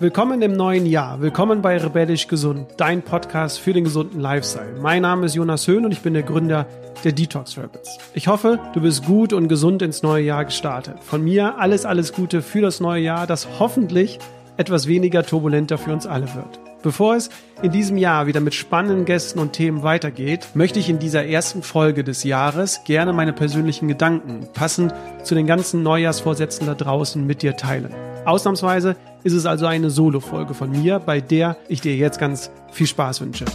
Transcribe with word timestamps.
Willkommen 0.00 0.42
im 0.42 0.54
neuen 0.54 0.84
Jahr. 0.84 1.20
Willkommen 1.20 1.62
bei 1.62 1.76
Rebellisch 1.76 2.26
Gesund, 2.26 2.66
dein 2.76 3.02
Podcast 3.02 3.60
für 3.60 3.72
den 3.72 3.84
gesunden 3.84 4.20
Lifestyle. 4.20 4.80
Mein 4.80 5.02
Name 5.02 5.26
ist 5.26 5.34
Jonas 5.34 5.68
Höhn 5.68 5.84
und 5.84 5.92
ich 5.92 6.00
bin 6.00 6.14
der 6.14 6.24
Gründer 6.24 6.66
der 7.04 7.12
Detox 7.12 7.56
Rabbits. 7.56 7.98
Ich 8.14 8.26
hoffe, 8.26 8.58
du 8.72 8.80
bist 8.80 9.04
gut 9.04 9.32
und 9.32 9.46
gesund 9.46 9.80
ins 9.82 10.02
neue 10.02 10.24
Jahr 10.24 10.44
gestartet. 10.44 11.04
Von 11.04 11.22
mir 11.22 11.58
alles, 11.58 11.86
alles 11.86 12.12
Gute 12.12 12.42
für 12.42 12.62
das 12.62 12.80
neue 12.80 13.02
Jahr, 13.02 13.28
das 13.28 13.60
hoffentlich 13.60 14.18
etwas 14.56 14.88
weniger 14.88 15.22
turbulenter 15.24 15.78
für 15.78 15.92
uns 15.92 16.06
alle 16.06 16.34
wird. 16.34 16.58
Bevor 16.84 17.16
es 17.16 17.30
in 17.62 17.72
diesem 17.72 17.96
Jahr 17.96 18.26
wieder 18.26 18.40
mit 18.40 18.52
spannenden 18.52 19.06
Gästen 19.06 19.38
und 19.38 19.54
Themen 19.54 19.82
weitergeht, 19.82 20.48
möchte 20.52 20.78
ich 20.78 20.90
in 20.90 20.98
dieser 20.98 21.24
ersten 21.24 21.62
Folge 21.62 22.04
des 22.04 22.24
Jahres 22.24 22.82
gerne 22.84 23.14
meine 23.14 23.32
persönlichen 23.32 23.88
Gedanken 23.88 24.46
passend 24.52 24.92
zu 25.22 25.34
den 25.34 25.46
ganzen 25.46 25.82
Neujahrsvorsätzen 25.82 26.66
da 26.66 26.74
draußen 26.74 27.26
mit 27.26 27.40
dir 27.40 27.56
teilen. 27.56 27.94
Ausnahmsweise 28.26 28.96
ist 29.22 29.32
es 29.32 29.46
also 29.46 29.64
eine 29.64 29.88
Solo-Folge 29.88 30.52
von 30.52 30.70
mir, 30.70 30.98
bei 30.98 31.22
der 31.22 31.56
ich 31.68 31.80
dir 31.80 31.96
jetzt 31.96 32.18
ganz 32.18 32.50
viel 32.70 32.86
Spaß 32.86 33.22
wünsche. 33.22 33.46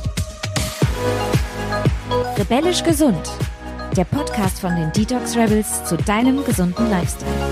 Rebellisch 2.35 2.83
gesund. 2.83 3.29
Der 3.95 4.05
Podcast 4.05 4.59
von 4.59 4.75
den 4.75 4.91
Detox 4.91 5.37
Rebels 5.37 5.83
zu 5.85 5.97
deinem 5.97 6.43
gesunden 6.45 6.89
Lifestyle. 6.89 7.48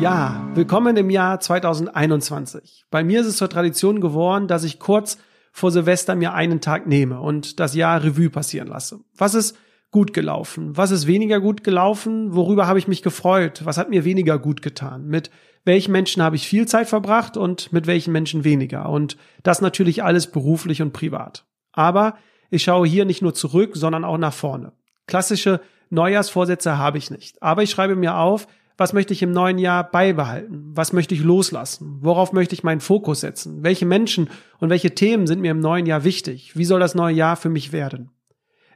Ja, 0.00 0.44
willkommen 0.54 0.96
im 0.96 1.08
Jahr 1.08 1.38
2021. 1.38 2.84
Bei 2.90 3.04
mir 3.04 3.20
ist 3.20 3.26
es 3.26 3.36
zur 3.36 3.48
Tradition 3.48 4.00
geworden, 4.00 4.48
dass 4.48 4.64
ich 4.64 4.80
kurz 4.80 5.18
vor 5.52 5.70
Silvester 5.70 6.16
mir 6.16 6.34
einen 6.34 6.60
Tag 6.60 6.88
nehme 6.88 7.20
und 7.20 7.60
das 7.60 7.76
Jahr 7.76 8.02
Revue 8.02 8.28
passieren 8.28 8.66
lasse. 8.66 9.00
Was 9.16 9.34
ist 9.34 9.56
gut 9.92 10.12
gelaufen? 10.12 10.76
Was 10.76 10.90
ist 10.90 11.06
weniger 11.06 11.40
gut 11.40 11.62
gelaufen? 11.62 12.34
Worüber 12.34 12.66
habe 12.66 12.80
ich 12.80 12.88
mich 12.88 13.02
gefreut? 13.02 13.64
Was 13.64 13.78
hat 13.78 13.88
mir 13.88 14.04
weniger 14.04 14.40
gut 14.40 14.62
getan? 14.62 15.06
Mit 15.06 15.30
welchen 15.64 15.92
Menschen 15.92 16.24
habe 16.24 16.34
ich 16.34 16.48
viel 16.48 16.66
Zeit 16.66 16.88
verbracht 16.88 17.36
und 17.36 17.72
mit 17.72 17.86
welchen 17.86 18.10
Menschen 18.10 18.42
weniger? 18.42 18.88
Und 18.88 19.16
das 19.44 19.60
natürlich 19.60 20.02
alles 20.02 20.26
beruflich 20.26 20.82
und 20.82 20.92
privat. 20.92 21.46
Aber 21.72 22.18
ich 22.50 22.64
schaue 22.64 22.88
hier 22.88 23.04
nicht 23.04 23.22
nur 23.22 23.32
zurück, 23.32 23.70
sondern 23.74 24.04
auch 24.04 24.18
nach 24.18 24.34
vorne. 24.34 24.72
Klassische 25.06 25.60
Neujahrsvorsätze 25.90 26.78
habe 26.78 26.98
ich 26.98 27.12
nicht. 27.12 27.40
Aber 27.42 27.62
ich 27.62 27.70
schreibe 27.70 27.94
mir 27.94 28.16
auf, 28.16 28.48
was 28.76 28.92
möchte 28.92 29.12
ich 29.12 29.22
im 29.22 29.30
neuen 29.30 29.58
Jahr 29.58 29.88
beibehalten? 29.88 30.72
Was 30.74 30.92
möchte 30.92 31.14
ich 31.14 31.22
loslassen? 31.22 31.98
Worauf 32.00 32.32
möchte 32.32 32.54
ich 32.54 32.64
meinen 32.64 32.80
Fokus 32.80 33.20
setzen? 33.20 33.62
Welche 33.62 33.86
Menschen 33.86 34.28
und 34.58 34.70
welche 34.70 34.94
Themen 34.94 35.26
sind 35.26 35.40
mir 35.40 35.52
im 35.52 35.60
neuen 35.60 35.86
Jahr 35.86 36.04
wichtig? 36.04 36.56
Wie 36.56 36.64
soll 36.64 36.80
das 36.80 36.94
neue 36.94 37.14
Jahr 37.14 37.36
für 37.36 37.48
mich 37.48 37.72
werden? 37.72 38.10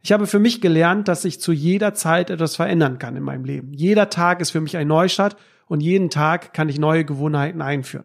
Ich 0.03 0.13
habe 0.13 0.29
für 0.29 0.39
mich 0.39 0.61
gelernt, 0.61 1.09
dass 1.09 1.25
ich 1.25 1.41
zu 1.41 1.53
jeder 1.53 1.95
Zeit 1.95 2.31
etwas 2.31 2.55
verändern 2.55 2.99
kann 2.99 3.17
in 3.17 3.25
meinem 3.25 3.45
Leben. 3.45 3.73
Jeder 3.73 4.09
Tag 4.11 4.41
ist 4.41 4.51
für 4.51 4.61
mich 4.61 4.77
ein 4.77 4.87
Neustart 4.87 5.37
und 5.67 5.81
jeden 5.81 6.11
Tag 6.11 6.55
kann 6.55 6.69
ich 6.69 6.79
neue 6.79 7.05
Gewohnheiten 7.05 7.61
einführen. 7.61 8.05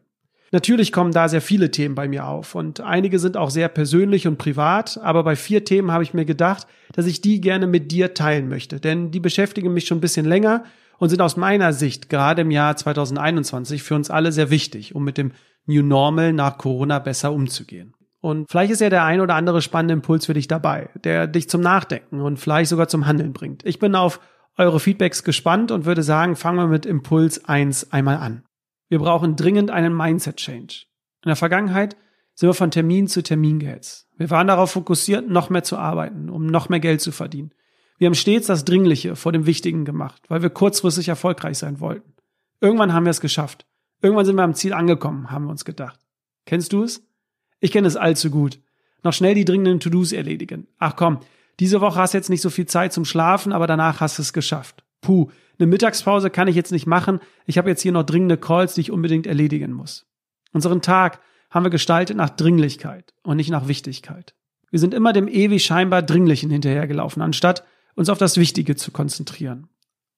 Natürlich 0.52 0.92
kommen 0.92 1.12
da 1.12 1.30
sehr 1.30 1.42
viele 1.42 1.72
Themen 1.72 1.96
bei 1.96 2.08
mir 2.08 2.28
auf 2.28 2.54
und 2.54 2.80
einige 2.80 3.18
sind 3.18 3.38
auch 3.38 3.50
sehr 3.50 3.70
persönlich 3.70 4.28
und 4.28 4.38
privat, 4.38 5.00
aber 5.02 5.24
bei 5.24 5.36
vier 5.36 5.66
Themen 5.66 5.92
habe 5.92 6.04
ich 6.04 6.14
mir 6.14 6.26
gedacht, 6.26 6.68
dass 6.94 7.08
ich 7.08 7.22
die 7.22 7.42
gerne 7.42 7.66
mit 7.66 7.92
dir 7.92 8.14
teilen 8.14 8.50
möchte, 8.50 8.80
denn 8.80 9.10
die 9.10 9.20
beschäftigen 9.20 9.74
mich 9.74 9.88
schon 9.88 9.98
ein 9.98 10.02
bisschen 10.02 10.28
länger 10.28 10.64
und 11.04 11.10
sind 11.10 11.22
aus 11.22 11.36
meiner 11.36 11.74
Sicht 11.74 12.08
gerade 12.08 12.44
im 12.44 12.50
Jahr 12.50 12.78
2021 12.78 13.84
für 13.84 13.94
uns 13.94 14.10
alle 14.10 14.32
sehr 14.32 14.50
wichtig, 14.50 14.96
um 14.96 15.04
mit 15.04 15.18
dem 15.18 15.34
New 15.66 15.84
Normal 15.84 16.32
nach 16.32 16.58
Corona 16.58 17.00
besser 17.00 17.34
umzugehen. 17.34 17.94
Und 18.22 18.50
vielleicht 18.50 18.72
ist 18.72 18.80
ja 18.80 18.90
der 18.90 19.04
ein 19.04 19.20
oder 19.20 19.36
andere 19.36 19.62
spannende 19.62 19.96
Impuls 19.96 20.28
für 20.28 20.34
dich 20.34 20.48
dabei, 20.48 20.92
der 21.04 21.28
dich 21.28 21.50
zum 21.50 21.60
Nachdenken 21.60 22.22
und 22.22 22.38
vielleicht 22.38 22.70
sogar 22.70 22.88
zum 22.88 23.06
Handeln 23.06 23.34
bringt. 23.34 23.66
Ich 23.66 23.80
bin 23.80 23.96
auf 23.96 24.22
eure 24.58 24.80
Feedbacks 24.80 25.26
gespannt 25.26 25.72
und 25.72 25.84
würde 25.84 26.04
sagen, 26.04 26.38
fangen 26.38 26.60
wir 26.60 26.68
mit 26.68 26.86
Impuls 26.86 27.44
1 27.44 27.92
einmal 27.92 28.16
an. 28.16 28.46
Wir 28.88 29.00
brauchen 29.00 29.36
dringend 29.36 29.72
einen 29.72 29.94
Mindset-Change. 29.94 30.86
In 31.26 31.28
der 31.28 31.36
Vergangenheit 31.36 31.98
sind 32.34 32.48
wir 32.48 32.54
von 32.54 32.72
Termin 32.72 33.10
zu 33.10 33.24
Termin 33.24 33.60
gehetzt. 33.60 34.08
Wir 34.16 34.30
waren 34.30 34.48
darauf 34.48 34.72
fokussiert, 34.72 35.30
noch 35.30 35.50
mehr 35.50 35.64
zu 35.64 35.76
arbeiten, 35.78 36.30
um 36.30 36.46
noch 36.46 36.70
mehr 36.70 36.80
Geld 36.80 37.02
zu 37.02 37.12
verdienen. 37.12 37.52
Wir 38.04 38.08
haben 38.08 38.16
stets 38.16 38.48
das 38.48 38.66
Dringliche 38.66 39.16
vor 39.16 39.32
dem 39.32 39.46
Wichtigen 39.46 39.86
gemacht, 39.86 40.24
weil 40.28 40.42
wir 40.42 40.50
kurzfristig 40.50 41.08
erfolgreich 41.08 41.58
sein 41.58 41.80
wollten. 41.80 42.12
Irgendwann 42.60 42.92
haben 42.92 43.06
wir 43.06 43.12
es 43.12 43.22
geschafft. 43.22 43.66
Irgendwann 44.02 44.26
sind 44.26 44.36
wir 44.36 44.44
am 44.44 44.56
Ziel 44.56 44.74
angekommen, 44.74 45.32
haben 45.32 45.46
wir 45.46 45.52
uns 45.52 45.64
gedacht. 45.64 46.02
Kennst 46.46 46.74
du 46.74 46.84
es? 46.84 47.08
Ich 47.62 47.72
kenne 47.72 47.88
es 47.88 47.96
allzu 47.96 48.30
gut. 48.30 48.60
Noch 49.04 49.14
schnell 49.14 49.36
die 49.36 49.46
dringenden 49.46 49.80
To-Dos 49.80 50.12
erledigen. 50.12 50.68
Ach 50.80 50.98
komm, 50.98 51.20
diese 51.62 51.80
Woche 51.80 51.98
hast 51.98 52.14
du 52.14 52.18
jetzt 52.18 52.30
nicht 52.30 52.42
so 52.42 52.50
viel 52.50 52.66
Zeit 52.66 52.92
zum 52.92 53.06
Schlafen, 53.06 53.54
aber 53.54 53.68
danach 53.68 54.02
hast 54.02 54.18
du 54.18 54.22
es 54.22 54.34
geschafft. 54.34 54.84
Puh, 55.00 55.30
eine 55.58 55.68
Mittagspause 55.68 56.30
kann 56.30 56.50
ich 56.50 56.58
jetzt 56.58 56.74
nicht 56.74 56.86
machen. 56.86 57.22
Ich 57.46 57.58
habe 57.58 57.70
jetzt 57.70 57.84
hier 57.84 57.94
noch 57.94 58.04
dringende 58.04 58.36
Calls, 58.36 58.74
die 58.74 58.82
ich 58.82 58.92
unbedingt 58.92 59.28
erledigen 59.28 59.72
muss. 59.72 60.08
Unseren 60.52 60.82
Tag 60.82 61.22
haben 61.50 61.64
wir 61.64 61.70
gestaltet 61.70 62.18
nach 62.18 62.32
Dringlichkeit 62.32 63.14
und 63.24 63.38
nicht 63.38 63.50
nach 63.50 63.70
Wichtigkeit. 63.70 64.36
Wir 64.72 64.80
sind 64.80 64.94
immer 64.94 65.14
dem 65.14 65.30
ewig 65.30 65.64
scheinbar 65.64 66.02
Dringlichen 66.02 66.50
hinterhergelaufen, 66.50 67.22
anstatt 67.22 67.64
uns 67.96 68.10
auf 68.10 68.18
das 68.18 68.38
Wichtige 68.38 68.76
zu 68.76 68.92
konzentrieren. 68.92 69.68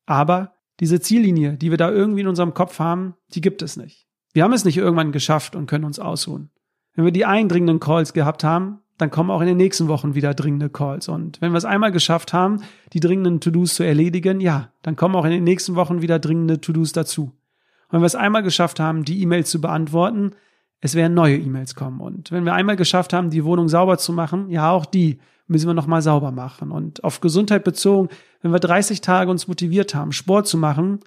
Aber 0.05 0.53
diese 0.79 0.99
Ziellinie, 0.99 1.53
die 1.53 1.71
wir 1.71 1.77
da 1.77 1.91
irgendwie 1.91 2.21
in 2.21 2.27
unserem 2.27 2.53
Kopf 2.53 2.79
haben, 2.79 3.15
die 3.29 3.41
gibt 3.41 3.61
es 3.61 3.77
nicht. 3.77 4.07
Wir 4.33 4.43
haben 4.43 4.53
es 4.53 4.65
nicht 4.65 4.77
irgendwann 4.77 5.11
geschafft 5.11 5.55
und 5.55 5.67
können 5.67 5.85
uns 5.85 5.99
ausruhen. 5.99 6.49
Wenn 6.93 7.05
wir 7.05 7.11
die 7.11 7.25
eindringenden 7.25 7.79
Calls 7.79 8.13
gehabt 8.13 8.43
haben, 8.43 8.79
dann 8.97 9.11
kommen 9.11 9.31
auch 9.31 9.41
in 9.41 9.47
den 9.47 9.57
nächsten 9.57 9.87
Wochen 9.87 10.15
wieder 10.15 10.33
dringende 10.33 10.69
Calls. 10.69 11.09
Und 11.09 11.41
wenn 11.41 11.51
wir 11.51 11.57
es 11.57 11.65
einmal 11.65 11.91
geschafft 11.91 12.33
haben, 12.33 12.61
die 12.93 12.99
dringenden 12.99 13.41
To-Dos 13.41 13.75
zu 13.75 13.83
erledigen, 13.83 14.39
ja, 14.39 14.71
dann 14.81 14.95
kommen 14.95 15.15
auch 15.15 15.25
in 15.25 15.31
den 15.31 15.43
nächsten 15.43 15.75
Wochen 15.75 16.01
wieder 16.01 16.19
dringende 16.19 16.61
To-Dos 16.61 16.93
dazu. 16.93 17.23
Und 17.23 17.91
wenn 17.91 18.01
wir 18.01 18.05
es 18.07 18.15
einmal 18.15 18.43
geschafft 18.43 18.79
haben, 18.79 19.03
die 19.03 19.21
E-Mails 19.21 19.49
zu 19.49 19.59
beantworten, 19.59 20.31
es 20.79 20.95
werden 20.95 21.13
neue 21.13 21.37
E-Mails 21.37 21.75
kommen. 21.75 21.99
Und 21.99 22.31
wenn 22.31 22.45
wir 22.45 22.53
einmal 22.53 22.75
geschafft 22.75 23.11
haben, 23.11 23.29
die 23.29 23.43
Wohnung 23.43 23.67
sauber 23.67 23.97
zu 23.97 24.13
machen, 24.13 24.49
ja, 24.49 24.71
auch 24.71 24.85
die 24.85 25.19
müssen 25.47 25.67
wir 25.67 25.73
nochmal 25.73 26.01
sauber 26.01 26.31
machen. 26.31 26.71
Und 26.71 27.03
auf 27.03 27.21
Gesundheit 27.21 27.63
bezogen, 27.63 28.09
wenn 28.41 28.51
wir 28.51 28.59
30 28.59 29.01
Tage 29.01 29.31
uns 29.31 29.47
motiviert 29.47 29.93
haben, 29.95 30.11
Sport 30.11 30.47
zu 30.47 30.57
machen, 30.57 30.99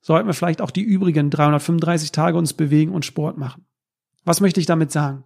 sollten 0.00 0.26
wir 0.26 0.34
vielleicht 0.34 0.60
auch 0.60 0.70
die 0.70 0.82
übrigen 0.82 1.30
335 1.30 2.12
Tage 2.12 2.36
uns 2.36 2.52
bewegen 2.54 2.92
und 2.92 3.04
Sport 3.04 3.38
machen. 3.38 3.66
Was 4.24 4.40
möchte 4.40 4.60
ich 4.60 4.66
damit 4.66 4.90
sagen? 4.92 5.24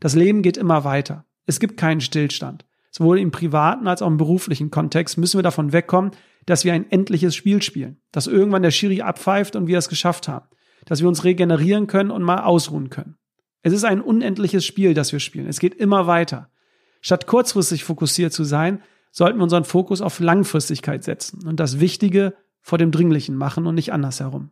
Das 0.00 0.14
Leben 0.14 0.42
geht 0.42 0.56
immer 0.56 0.84
weiter. 0.84 1.24
Es 1.46 1.60
gibt 1.60 1.76
keinen 1.76 2.00
Stillstand. 2.00 2.64
Sowohl 2.90 3.18
im 3.18 3.30
privaten 3.30 3.86
als 3.86 4.02
auch 4.02 4.06
im 4.06 4.16
beruflichen 4.16 4.70
Kontext 4.70 5.18
müssen 5.18 5.38
wir 5.38 5.42
davon 5.42 5.72
wegkommen, 5.72 6.12
dass 6.46 6.64
wir 6.64 6.72
ein 6.72 6.90
endliches 6.90 7.34
Spiel 7.34 7.62
spielen, 7.62 8.00
dass 8.12 8.26
irgendwann 8.26 8.62
der 8.62 8.70
Schiri 8.70 9.02
abpfeift 9.02 9.56
und 9.56 9.66
wir 9.66 9.78
es 9.78 9.88
geschafft 9.88 10.28
haben, 10.28 10.46
dass 10.86 11.00
wir 11.00 11.08
uns 11.08 11.24
regenerieren 11.24 11.86
können 11.86 12.10
und 12.10 12.22
mal 12.22 12.42
ausruhen 12.42 12.90
können. 12.90 13.16
Es 13.62 13.72
ist 13.72 13.84
ein 13.84 14.00
unendliches 14.00 14.64
Spiel, 14.64 14.94
das 14.94 15.12
wir 15.12 15.20
spielen. 15.20 15.46
Es 15.46 15.60
geht 15.60 15.74
immer 15.74 16.06
weiter. 16.06 16.50
Statt 17.00 17.26
kurzfristig 17.26 17.84
fokussiert 17.84 18.32
zu 18.32 18.44
sein, 18.44 18.82
sollten 19.10 19.38
wir 19.38 19.44
unseren 19.44 19.64
Fokus 19.64 20.00
auf 20.00 20.20
Langfristigkeit 20.20 21.04
setzen 21.04 21.46
und 21.46 21.60
das 21.60 21.80
Wichtige 21.80 22.34
vor 22.60 22.78
dem 22.78 22.90
Dringlichen 22.90 23.36
machen 23.36 23.66
und 23.66 23.74
nicht 23.74 23.92
andersherum. 23.92 24.50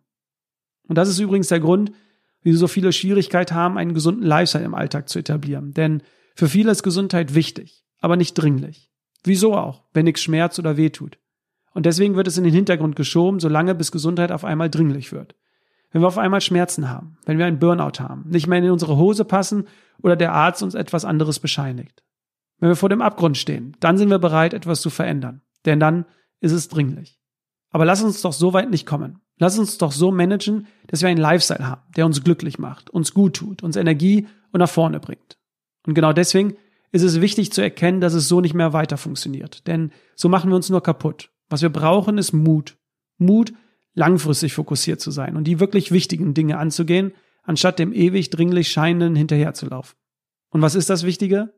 Und 0.89 0.97
das 0.97 1.09
ist 1.09 1.19
übrigens 1.19 1.49
der 1.49 1.61
Grund, 1.61 1.93
wie 2.43 2.53
so 2.53 2.69
viele 2.69 2.93
Schwierigkeit 2.93 3.53
haben, 3.53 3.77
einen 3.77 3.95
gesunden 3.95 4.25
Lifestyle 4.25 4.65
im 4.65 4.75
Alltag 4.75 5.09
zu 5.09 5.19
etablieren. 5.19 5.73
Denn 5.73 6.03
für 6.35 6.49
viele 6.49 6.71
ist 6.71 6.83
Gesundheit 6.83 7.35
wichtig, 7.35 7.85
aber 8.01 8.17
nicht 8.17 8.35
dringlich. 8.35 8.91
Wieso 9.25 9.55
auch, 9.55 9.83
wenn 9.93 10.05
nichts 10.05 10.23
schmerzt 10.23 10.59
oder 10.59 10.77
wehtut. 10.77 11.19
Und 11.75 11.87
deswegen 11.87 12.15
wird 12.15 12.29
es 12.29 12.39
in 12.39 12.45
den 12.45 12.55
Hintergrund 12.55 12.97
geschoben, 12.97 13.41
solange 13.41 13.75
bis 13.75 13.91
Gesundheit 13.91 14.31
auf 14.33 14.45
einmal 14.45 14.71
dringlich 14.71 15.13
wird. 15.13 15.35
Wenn 15.91 16.03
wir 16.03 16.09
auf 16.09 16.19
einmal 16.19 16.41
Schmerzen 16.41 16.89
haben, 16.89 17.19
wenn 17.27 17.39
wir 17.39 17.47
einen 17.47 17.59
Burnout 17.59 18.01
haben, 18.01 18.25
nicht 18.29 18.47
mehr 18.47 18.59
in 18.59 18.71
unsere 18.71 18.97
Hose 18.97 19.25
passen 19.25 19.67
oder 20.03 20.17
der 20.17 20.33
Arzt 20.33 20.63
uns 20.63 20.75
etwas 20.75 21.05
anderes 21.05 21.41
bescheinigt. 21.41 22.03
Wenn 22.59 22.69
wir 22.69 22.77
vor 22.77 22.89
dem 22.89 23.03
Abgrund 23.03 23.37
stehen, 23.37 23.77
dann 23.81 23.99
sind 23.99 24.11
wir 24.11 24.19
bereit, 24.19 24.55
etwas 24.55 24.81
zu 24.81 24.91
verändern. 24.91 25.43
Denn 25.65 25.81
dann 25.81 26.07
ist 26.41 26.53
es 26.53 26.69
dringlich. 26.69 27.21
Aber 27.71 27.85
lass 27.85 28.03
uns 28.03 28.23
doch 28.23 28.33
so 28.33 28.53
weit 28.53 28.71
nicht 28.71 28.87
kommen. 28.87 29.21
Lass 29.39 29.59
uns 29.59 29.77
doch 29.77 29.93
so 29.93 30.11
managen, 30.11 30.67
dass 30.87 31.03
wir 31.03 31.09
einen 31.09 31.21
Lifestyle 31.21 31.67
haben, 31.69 31.83
der 31.95 32.07
uns 32.07 32.25
glücklich 32.25 32.59
macht, 32.59 32.89
uns 32.89 33.13
gut 33.13 33.37
tut, 33.37 33.63
uns 33.63 33.77
Energie 33.77 34.27
und 34.53 34.61
nach 34.61 34.71
vorne 34.71 34.99
bringt. 34.99 35.39
Und 35.87 35.95
genau 35.95 36.15
deswegen 36.15 36.57
ist 36.93 37.03
es 37.03 37.21
wichtig 37.21 37.53
zu 37.53 37.61
erkennen, 37.61 38.01
dass 38.01 38.15
es 38.15 38.29
so 38.29 38.41
nicht 38.41 38.55
mehr 38.55 38.73
weiter 38.73 38.97
funktioniert. 38.97 39.67
Denn 39.67 39.93
so 40.15 40.29
machen 40.31 40.51
wir 40.51 40.57
uns 40.57 40.71
nur 40.71 40.83
kaputt. 40.83 41.31
Was 41.51 41.61
wir 41.61 41.69
brauchen, 41.69 42.17
ist 42.17 42.33
Mut. 42.33 42.79
Mut, 43.19 43.53
langfristig 43.95 44.55
fokussiert 44.55 45.01
zu 45.01 45.11
sein 45.11 45.37
und 45.37 45.45
die 45.45 45.61
wirklich 45.61 45.93
wichtigen 45.93 46.33
Dinge 46.33 46.59
anzugehen, 46.59 47.13
anstatt 47.43 47.79
dem 47.79 47.93
ewig 47.93 48.31
dringlich 48.31 48.71
Scheinenden 48.71 49.15
hinterherzulaufen. 49.17 49.97
Und 50.51 50.63
was 50.63 50.75
ist 50.75 50.89
das 50.89 51.05
Wichtige? 51.05 51.53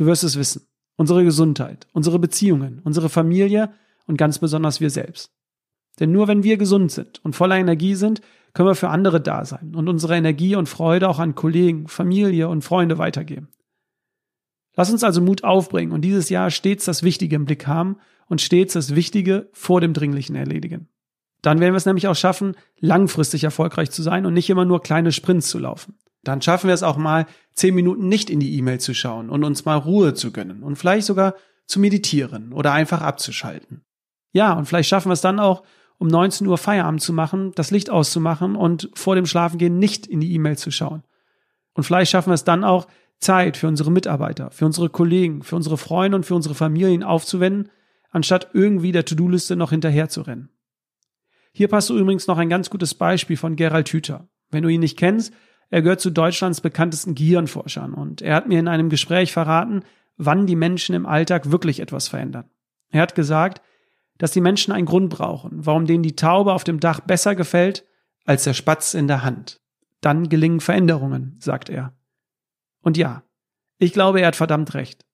Du 0.00 0.06
wirst 0.06 0.24
es 0.24 0.38
wissen. 0.38 0.66
Unsere 0.96 1.24
Gesundheit, 1.24 1.86
unsere 1.92 2.18
Beziehungen, 2.18 2.80
unsere 2.84 3.10
Familie 3.10 3.74
und 4.06 4.16
ganz 4.16 4.38
besonders 4.38 4.80
wir 4.80 4.88
selbst. 4.88 5.30
Denn 5.98 6.10
nur 6.10 6.26
wenn 6.26 6.42
wir 6.42 6.56
gesund 6.56 6.90
sind 6.90 7.22
und 7.22 7.36
voller 7.36 7.56
Energie 7.56 7.94
sind, 7.94 8.22
können 8.54 8.70
wir 8.70 8.74
für 8.74 8.88
andere 8.88 9.20
da 9.20 9.44
sein 9.44 9.74
und 9.74 9.90
unsere 9.90 10.16
Energie 10.16 10.56
und 10.56 10.70
Freude 10.70 11.06
auch 11.06 11.18
an 11.18 11.34
Kollegen, 11.34 11.86
Familie 11.86 12.48
und 12.48 12.62
Freunde 12.62 12.96
weitergeben. 12.96 13.48
Lass 14.74 14.90
uns 14.90 15.04
also 15.04 15.20
Mut 15.20 15.44
aufbringen 15.44 15.92
und 15.92 16.00
dieses 16.00 16.30
Jahr 16.30 16.50
stets 16.50 16.86
das 16.86 17.02
Wichtige 17.02 17.36
im 17.36 17.44
Blick 17.44 17.66
haben 17.66 17.98
und 18.26 18.40
stets 18.40 18.72
das 18.72 18.94
Wichtige 18.94 19.50
vor 19.52 19.82
dem 19.82 19.92
Dringlichen 19.92 20.34
erledigen. 20.34 20.88
Dann 21.42 21.60
werden 21.60 21.74
wir 21.74 21.76
es 21.76 21.84
nämlich 21.84 22.08
auch 22.08 22.16
schaffen, 22.16 22.56
langfristig 22.78 23.44
erfolgreich 23.44 23.90
zu 23.90 24.00
sein 24.00 24.24
und 24.24 24.32
nicht 24.32 24.48
immer 24.48 24.64
nur 24.64 24.80
kleine 24.80 25.12
Sprints 25.12 25.50
zu 25.50 25.58
laufen. 25.58 25.98
Dann 26.22 26.42
schaffen 26.42 26.68
wir 26.68 26.74
es 26.74 26.82
auch 26.82 26.96
mal, 26.96 27.26
zehn 27.54 27.74
Minuten 27.74 28.08
nicht 28.08 28.30
in 28.30 28.40
die 28.40 28.56
E-Mail 28.56 28.80
zu 28.80 28.94
schauen 28.94 29.30
und 29.30 29.44
uns 29.44 29.64
mal 29.64 29.76
Ruhe 29.76 30.14
zu 30.14 30.32
gönnen 30.32 30.62
und 30.62 30.76
vielleicht 30.76 31.06
sogar 31.06 31.34
zu 31.66 31.80
meditieren 31.80 32.52
oder 32.52 32.72
einfach 32.72 33.00
abzuschalten. 33.00 33.82
Ja, 34.32 34.52
und 34.52 34.66
vielleicht 34.66 34.88
schaffen 34.88 35.08
wir 35.08 35.14
es 35.14 35.20
dann 35.20 35.40
auch, 35.40 35.62
um 35.98 36.08
19 36.08 36.46
Uhr 36.46 36.58
Feierabend 36.58 37.02
zu 37.02 37.12
machen, 37.12 37.52
das 37.54 37.70
Licht 37.70 37.90
auszumachen 37.90 38.56
und 38.56 38.90
vor 38.94 39.16
dem 39.16 39.26
Schlafengehen 39.26 39.78
nicht 39.78 40.06
in 40.06 40.20
die 40.20 40.32
E-Mail 40.32 40.56
zu 40.56 40.70
schauen. 40.70 41.02
Und 41.74 41.84
vielleicht 41.84 42.10
schaffen 42.10 42.30
wir 42.30 42.34
es 42.34 42.44
dann 42.44 42.64
auch, 42.64 42.86
Zeit 43.18 43.58
für 43.58 43.68
unsere 43.68 43.92
Mitarbeiter, 43.92 44.50
für 44.50 44.64
unsere 44.64 44.88
Kollegen, 44.88 45.42
für 45.42 45.54
unsere 45.54 45.76
Freunde 45.76 46.16
und 46.16 46.24
für 46.24 46.34
unsere 46.34 46.54
Familien 46.54 47.02
aufzuwenden, 47.02 47.70
anstatt 48.10 48.48
irgendwie 48.54 48.92
der 48.92 49.04
To-Do-Liste 49.04 49.56
noch 49.56 49.70
hinterher 49.70 50.08
zu 50.08 50.22
rennen. 50.22 50.48
Hier 51.52 51.68
passt 51.68 51.90
übrigens 51.90 52.26
noch 52.26 52.38
ein 52.38 52.48
ganz 52.48 52.70
gutes 52.70 52.94
Beispiel 52.94 53.36
von 53.36 53.56
Gerald 53.56 53.90
Hüther. 53.90 54.28
Wenn 54.50 54.62
du 54.62 54.68
ihn 54.68 54.80
nicht 54.80 54.98
kennst, 54.98 55.34
er 55.70 55.82
gehört 55.82 56.00
zu 56.00 56.10
Deutschlands 56.10 56.60
bekanntesten 56.60 57.14
Gehirnforschern 57.14 57.94
und 57.94 58.22
er 58.22 58.34
hat 58.34 58.48
mir 58.48 58.58
in 58.58 58.68
einem 58.68 58.90
Gespräch 58.90 59.32
verraten, 59.32 59.82
wann 60.16 60.46
die 60.46 60.56
Menschen 60.56 60.94
im 60.94 61.06
Alltag 61.06 61.50
wirklich 61.50 61.80
etwas 61.80 62.08
verändern. 62.08 62.50
Er 62.90 63.02
hat 63.02 63.14
gesagt, 63.14 63.62
dass 64.18 64.32
die 64.32 64.40
Menschen 64.40 64.72
einen 64.72 64.86
Grund 64.86 65.08
brauchen, 65.08 65.64
warum 65.64 65.86
denen 65.86 66.02
die 66.02 66.16
Taube 66.16 66.52
auf 66.52 66.64
dem 66.64 66.80
Dach 66.80 67.00
besser 67.00 67.34
gefällt 67.34 67.86
als 68.26 68.44
der 68.44 68.52
Spatz 68.52 68.94
in 68.94 69.06
der 69.06 69.22
Hand. 69.22 69.60
Dann 70.00 70.28
gelingen 70.28 70.60
Veränderungen, 70.60 71.36
sagt 71.38 71.70
er. 71.70 71.94
Und 72.82 72.96
ja, 72.96 73.22
ich 73.78 73.92
glaube, 73.92 74.20
er 74.20 74.28
hat 74.28 74.36
verdammt 74.36 74.74
recht. 74.74 75.06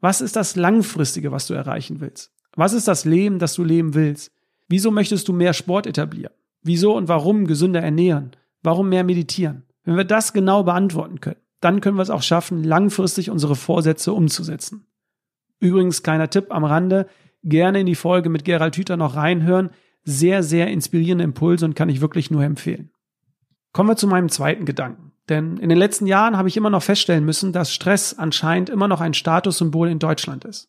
Was 0.00 0.20
ist 0.20 0.36
das 0.36 0.56
Langfristige, 0.56 1.32
was 1.32 1.46
du 1.46 1.54
erreichen 1.54 2.00
willst? 2.00 2.32
Was 2.54 2.72
ist 2.72 2.86
das 2.86 3.04
Leben, 3.04 3.38
das 3.38 3.54
du 3.54 3.64
leben 3.64 3.94
willst? 3.94 4.32
Wieso 4.68 4.90
möchtest 4.90 5.26
du 5.26 5.32
mehr 5.32 5.52
Sport 5.52 5.86
etablieren? 5.86 6.32
Wieso 6.62 6.96
und 6.96 7.08
warum 7.08 7.46
gesünder 7.46 7.82
ernähren? 7.82 8.32
Warum 8.62 8.88
mehr 8.88 9.04
meditieren? 9.04 9.65
Wenn 9.86 9.96
wir 9.96 10.04
das 10.04 10.32
genau 10.32 10.64
beantworten 10.64 11.20
können, 11.20 11.40
dann 11.60 11.80
können 11.80 11.96
wir 11.96 12.02
es 12.02 12.10
auch 12.10 12.22
schaffen, 12.22 12.62
langfristig 12.62 13.30
unsere 13.30 13.56
Vorsätze 13.56 14.12
umzusetzen. 14.12 14.84
Übrigens, 15.60 16.02
kleiner 16.02 16.28
Tipp 16.28 16.46
am 16.50 16.64
Rande, 16.64 17.06
gerne 17.44 17.80
in 17.80 17.86
die 17.86 17.94
Folge 17.94 18.28
mit 18.28 18.44
Gerald 18.44 18.76
Hüther 18.76 18.96
noch 18.96 19.14
reinhören. 19.14 19.70
Sehr, 20.04 20.42
sehr 20.42 20.68
inspirierende 20.68 21.24
Impulse 21.24 21.64
und 21.64 21.74
kann 21.74 21.88
ich 21.88 22.00
wirklich 22.00 22.30
nur 22.30 22.44
empfehlen. 22.44 22.90
Kommen 23.72 23.88
wir 23.88 23.96
zu 23.96 24.06
meinem 24.06 24.28
zweiten 24.28 24.64
Gedanken. 24.64 25.12
Denn 25.28 25.56
in 25.56 25.68
den 25.68 25.78
letzten 25.78 26.06
Jahren 26.06 26.36
habe 26.36 26.48
ich 26.48 26.56
immer 26.56 26.70
noch 26.70 26.82
feststellen 26.82 27.24
müssen, 27.24 27.52
dass 27.52 27.72
Stress 27.72 28.14
anscheinend 28.16 28.68
immer 28.68 28.88
noch 28.88 29.00
ein 29.00 29.14
Statussymbol 29.14 29.88
in 29.88 29.98
Deutschland 29.98 30.44
ist. 30.44 30.68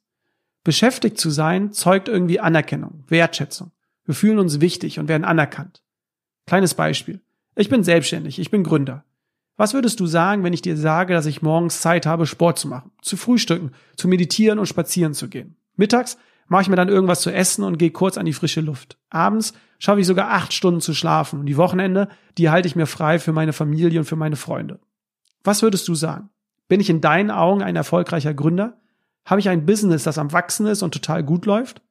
Beschäftigt 0.64 1.20
zu 1.20 1.30
sein 1.30 1.72
zeugt 1.72 2.08
irgendwie 2.08 2.40
Anerkennung, 2.40 3.04
Wertschätzung. 3.08 3.72
Wir 4.06 4.16
fühlen 4.16 4.40
uns 4.40 4.62
wichtig 4.62 5.00
und 5.00 5.08
werden 5.08 5.26
anerkannt. 5.26 5.84
Kleines 6.46 6.74
Beispiel. 6.74 7.22
Ich 7.60 7.70
bin 7.70 7.84
selbstständig, 7.84 8.38
ich 8.38 8.52
bin 8.52 8.62
Gründer. 8.62 9.04
Was 9.56 9.74
würdest 9.74 10.00
du 10.00 10.06
sagen, 10.06 10.44
wenn 10.44 10.54
ich 10.54 10.62
dir 10.62 10.78
sage, 10.78 11.16
dass 11.16 11.26
ich 11.26 11.42
morgens 11.42 11.82
Zeit 11.82 12.06
habe, 12.06 12.28
Sport 12.28 12.60
zu 12.60 12.68
machen, 12.68 12.92
zu 13.02 13.18
frühstücken, 13.18 13.72
zu 13.96 14.08
meditieren 14.08 14.60
und 14.60 14.68
spazieren 14.68 15.16
zu 15.16 15.28
gehen? 15.28 15.56
Mittags 15.76 16.20
mache 16.48 16.62
ich 16.62 16.70
mir 16.70 16.76
dann 16.76 16.88
irgendwas 16.88 17.22
zu 17.22 17.32
essen 17.32 17.64
und 17.64 17.80
gehe 17.80 17.90
kurz 17.90 18.20
an 18.20 18.28
die 18.28 18.34
frische 18.34 18.62
Luft. 18.62 19.00
Abends 19.10 19.54
schaffe 19.80 20.00
ich 20.00 20.06
sogar 20.06 20.30
acht 20.30 20.54
Stunden 20.54 20.82
zu 20.82 20.94
schlafen 20.94 21.40
und 21.40 21.48
die 21.48 21.58
Wochenende, 21.58 22.10
die 22.38 22.52
halte 22.52 22.68
ich 22.68 22.76
mir 22.76 22.86
frei 22.86 23.18
für 23.18 23.34
meine 23.34 23.54
Familie 23.54 24.02
und 24.02 24.06
für 24.06 24.16
meine 24.16 24.36
Freunde. 24.36 24.80
Was 25.44 25.64
würdest 25.64 25.88
du 25.88 25.96
sagen? 25.96 26.30
Bin 26.68 26.80
ich 26.80 26.92
in 26.92 27.02
deinen 27.02 27.32
Augen 27.32 27.64
ein 27.64 27.76
erfolgreicher 27.76 28.36
Gründer? 28.36 28.80
Habe 29.26 29.40
ich 29.40 29.50
ein 29.50 29.66
Business, 29.66 30.04
das 30.04 30.20
am 30.20 30.32
Wachsen 30.32 30.68
ist 30.68 30.84
und 30.84 30.94
total 30.94 31.24
gut 31.24 31.48
läuft? 31.48 31.82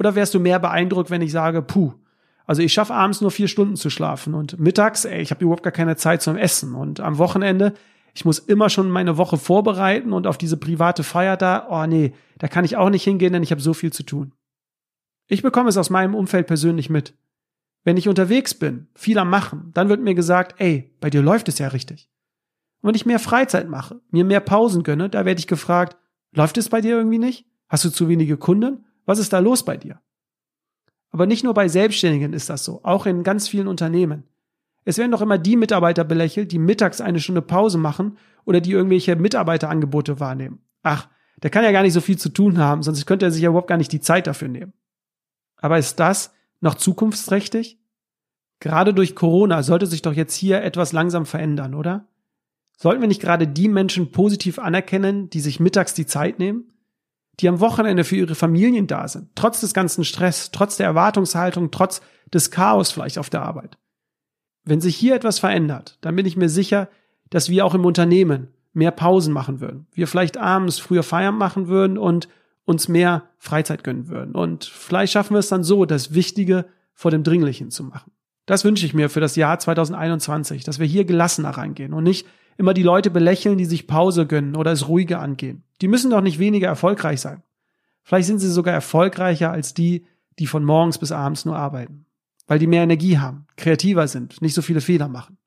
Oder 0.00 0.16
wärst 0.16 0.34
du 0.34 0.40
mehr 0.40 0.58
beeindruckt, 0.58 1.10
wenn 1.10 1.22
ich 1.22 1.30
sage, 1.30 1.62
puh, 1.62 1.94
also 2.46 2.62
ich 2.62 2.72
schaffe 2.72 2.94
abends 2.94 3.20
nur 3.20 3.30
vier 3.30 3.48
Stunden 3.48 3.76
zu 3.76 3.90
schlafen 3.90 4.34
und 4.34 4.58
mittags, 4.58 5.04
ey, 5.04 5.20
ich 5.20 5.30
habe 5.30 5.42
überhaupt 5.42 5.62
gar 5.62 5.72
keine 5.72 5.96
Zeit 5.96 6.22
zum 6.22 6.36
Essen 6.36 6.74
und 6.74 7.00
am 7.00 7.18
Wochenende, 7.18 7.74
ich 8.14 8.24
muss 8.24 8.38
immer 8.38 8.70
schon 8.70 8.90
meine 8.90 9.16
Woche 9.16 9.38
vorbereiten 9.38 10.12
und 10.12 10.26
auf 10.26 10.38
diese 10.38 10.56
private 10.56 11.02
Feier 11.02 11.36
da, 11.36 11.66
oh 11.70 11.86
nee, 11.86 12.12
da 12.38 12.48
kann 12.48 12.64
ich 12.64 12.76
auch 12.76 12.90
nicht 12.90 13.04
hingehen, 13.04 13.32
denn 13.32 13.42
ich 13.42 13.50
habe 13.50 13.62
so 13.62 13.74
viel 13.74 13.92
zu 13.92 14.02
tun. 14.02 14.32
Ich 15.26 15.42
bekomme 15.42 15.68
es 15.68 15.76
aus 15.76 15.90
meinem 15.90 16.14
Umfeld 16.14 16.46
persönlich 16.46 16.90
mit. 16.90 17.14
Wenn 17.82 17.96
ich 17.96 18.08
unterwegs 18.08 18.54
bin, 18.54 18.88
viel 18.94 19.18
am 19.18 19.30
Machen, 19.30 19.70
dann 19.74 19.88
wird 19.88 20.00
mir 20.00 20.14
gesagt, 20.14 20.54
ey, 20.58 20.94
bei 21.00 21.10
dir 21.10 21.22
läuft 21.22 21.48
es 21.48 21.58
ja 21.58 21.68
richtig. 21.68 22.08
Und 22.80 22.88
wenn 22.88 22.94
ich 22.94 23.06
mehr 23.06 23.18
Freizeit 23.18 23.68
mache, 23.68 24.00
mir 24.10 24.24
mehr 24.24 24.40
Pausen 24.40 24.82
gönne, 24.82 25.08
da 25.08 25.24
werde 25.24 25.38
ich 25.38 25.46
gefragt, 25.46 25.96
läuft 26.32 26.58
es 26.58 26.68
bei 26.68 26.80
dir 26.80 26.96
irgendwie 26.96 27.18
nicht? 27.18 27.46
Hast 27.68 27.84
du 27.84 27.90
zu 27.90 28.08
wenige 28.08 28.36
Kunden? 28.36 28.84
Was 29.06 29.18
ist 29.18 29.32
da 29.32 29.38
los 29.38 29.64
bei 29.64 29.76
dir? 29.76 30.00
Aber 31.14 31.26
nicht 31.26 31.44
nur 31.44 31.54
bei 31.54 31.68
Selbstständigen 31.68 32.32
ist 32.32 32.50
das 32.50 32.64
so, 32.64 32.80
auch 32.82 33.06
in 33.06 33.22
ganz 33.22 33.46
vielen 33.46 33.68
Unternehmen. 33.68 34.24
Es 34.84 34.98
werden 34.98 35.12
doch 35.12 35.20
immer 35.20 35.38
die 35.38 35.54
Mitarbeiter 35.54 36.02
belächelt, 36.02 36.50
die 36.50 36.58
mittags 36.58 37.00
eine 37.00 37.20
Stunde 37.20 37.40
Pause 37.40 37.78
machen 37.78 38.18
oder 38.44 38.60
die 38.60 38.72
irgendwelche 38.72 39.14
Mitarbeiterangebote 39.14 40.18
wahrnehmen. 40.18 40.58
Ach, 40.82 41.08
der 41.40 41.50
kann 41.50 41.62
ja 41.62 41.70
gar 41.70 41.82
nicht 41.82 41.92
so 41.92 42.00
viel 42.00 42.18
zu 42.18 42.30
tun 42.30 42.58
haben, 42.58 42.82
sonst 42.82 43.06
könnte 43.06 43.26
er 43.26 43.30
sich 43.30 43.42
ja 43.42 43.50
überhaupt 43.50 43.68
gar 43.68 43.76
nicht 43.76 43.92
die 43.92 44.00
Zeit 44.00 44.26
dafür 44.26 44.48
nehmen. 44.48 44.72
Aber 45.58 45.78
ist 45.78 46.00
das 46.00 46.34
noch 46.60 46.74
zukunftsträchtig? 46.74 47.78
Gerade 48.58 48.92
durch 48.92 49.14
Corona 49.14 49.62
sollte 49.62 49.86
sich 49.86 50.02
doch 50.02 50.14
jetzt 50.14 50.34
hier 50.34 50.64
etwas 50.64 50.90
langsam 50.90 51.26
verändern, 51.26 51.74
oder? 51.74 52.08
Sollten 52.76 53.02
wir 53.02 53.08
nicht 53.08 53.22
gerade 53.22 53.46
die 53.46 53.68
Menschen 53.68 54.10
positiv 54.10 54.58
anerkennen, 54.58 55.30
die 55.30 55.38
sich 55.38 55.60
mittags 55.60 55.94
die 55.94 56.06
Zeit 56.06 56.40
nehmen? 56.40 56.72
Die 57.40 57.48
am 57.48 57.60
Wochenende 57.60 58.04
für 58.04 58.16
ihre 58.16 58.34
Familien 58.34 58.86
da 58.86 59.08
sind, 59.08 59.28
trotz 59.34 59.60
des 59.60 59.74
ganzen 59.74 60.04
Stress, 60.04 60.50
trotz 60.50 60.76
der 60.76 60.86
Erwartungshaltung, 60.86 61.70
trotz 61.70 62.00
des 62.32 62.50
Chaos 62.50 62.90
vielleicht 62.90 63.18
auf 63.18 63.30
der 63.30 63.42
Arbeit. 63.42 63.76
Wenn 64.64 64.80
sich 64.80 64.96
hier 64.96 65.14
etwas 65.14 65.38
verändert, 65.38 65.98
dann 66.00 66.16
bin 66.16 66.26
ich 66.26 66.36
mir 66.36 66.48
sicher, 66.48 66.88
dass 67.30 67.48
wir 67.48 67.66
auch 67.66 67.74
im 67.74 67.84
Unternehmen 67.84 68.48
mehr 68.72 68.90
Pausen 68.90 69.32
machen 69.32 69.60
würden. 69.60 69.86
Wir 69.92 70.08
vielleicht 70.08 70.36
abends 70.36 70.78
früher 70.78 71.02
Feiern 71.02 71.36
machen 71.36 71.68
würden 71.68 71.98
und 71.98 72.28
uns 72.64 72.88
mehr 72.88 73.28
Freizeit 73.38 73.84
gönnen 73.84 74.08
würden. 74.08 74.34
Und 74.34 74.64
vielleicht 74.64 75.12
schaffen 75.12 75.34
wir 75.34 75.40
es 75.40 75.48
dann 75.48 75.64
so, 75.64 75.84
das 75.84 76.14
Wichtige 76.14 76.66
vor 76.92 77.10
dem 77.10 77.22
Dringlichen 77.22 77.70
zu 77.70 77.84
machen. 77.84 78.12
Das 78.46 78.64
wünsche 78.64 78.86
ich 78.86 78.94
mir 78.94 79.08
für 79.08 79.20
das 79.20 79.36
Jahr 79.36 79.58
2021, 79.58 80.64
dass 80.64 80.78
wir 80.78 80.86
hier 80.86 81.04
gelassener 81.04 81.50
reingehen 81.50 81.92
und 81.92 82.04
nicht 82.04 82.26
immer 82.56 82.74
die 82.74 82.82
Leute 82.82 83.10
belächeln, 83.10 83.58
die 83.58 83.64
sich 83.64 83.86
Pause 83.86 84.26
gönnen 84.26 84.56
oder 84.56 84.72
es 84.72 84.88
ruhiger 84.88 85.20
angehen. 85.20 85.64
Die 85.80 85.88
müssen 85.88 86.10
doch 86.10 86.20
nicht 86.20 86.38
weniger 86.38 86.68
erfolgreich 86.68 87.20
sein. 87.20 87.42
Vielleicht 88.02 88.26
sind 88.26 88.38
sie 88.38 88.50
sogar 88.50 88.74
erfolgreicher 88.74 89.50
als 89.50 89.74
die, 89.74 90.06
die 90.38 90.46
von 90.46 90.64
morgens 90.64 90.98
bis 90.98 91.12
abends 91.12 91.44
nur 91.44 91.56
arbeiten. 91.56 92.06
Weil 92.46 92.58
die 92.58 92.66
mehr 92.66 92.82
Energie 92.82 93.18
haben, 93.18 93.46
kreativer 93.56 94.06
sind, 94.06 94.42
nicht 94.42 94.54
so 94.54 94.62
viele 94.62 94.80
Fehler 94.80 95.08
machen. 95.08 95.38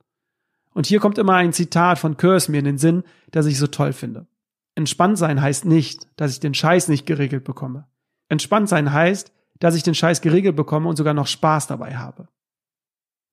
Und 0.74 0.88
hier 0.88 1.00
kommt 1.00 1.18
immer 1.18 1.36
ein 1.36 1.54
Zitat 1.54 2.00
von 2.00 2.18
Kurs 2.18 2.50
mir 2.50 2.60
in 2.60 2.66
den 2.66 2.78
Sinn, 2.78 3.04
das 3.32 3.46
ich 3.46 3.58
so 3.58 3.68
toll 3.68 3.94
finde. 3.94 4.28
Entspannt 4.76 5.18
sein 5.18 5.42
heißt 5.42 5.66
nicht, 5.66 6.08
dass 6.18 6.32
ich 6.32 6.40
den 6.40 6.54
Scheiß 6.54 6.88
nicht 6.88 7.06
geregelt 7.06 7.44
bekomme. 7.44 7.88
Entspannt 8.30 8.70
sein 8.70 8.94
heißt, 8.94 9.32
dass 9.60 9.76
ich 9.76 9.84
den 9.84 9.96
Scheiß 9.96 10.22
geregelt 10.22 10.56
bekomme 10.56 10.88
und 10.88 10.96
sogar 10.96 11.14
noch 11.14 11.28
Spaß 11.28 11.68
dabei 11.68 11.96
habe. 11.96 12.28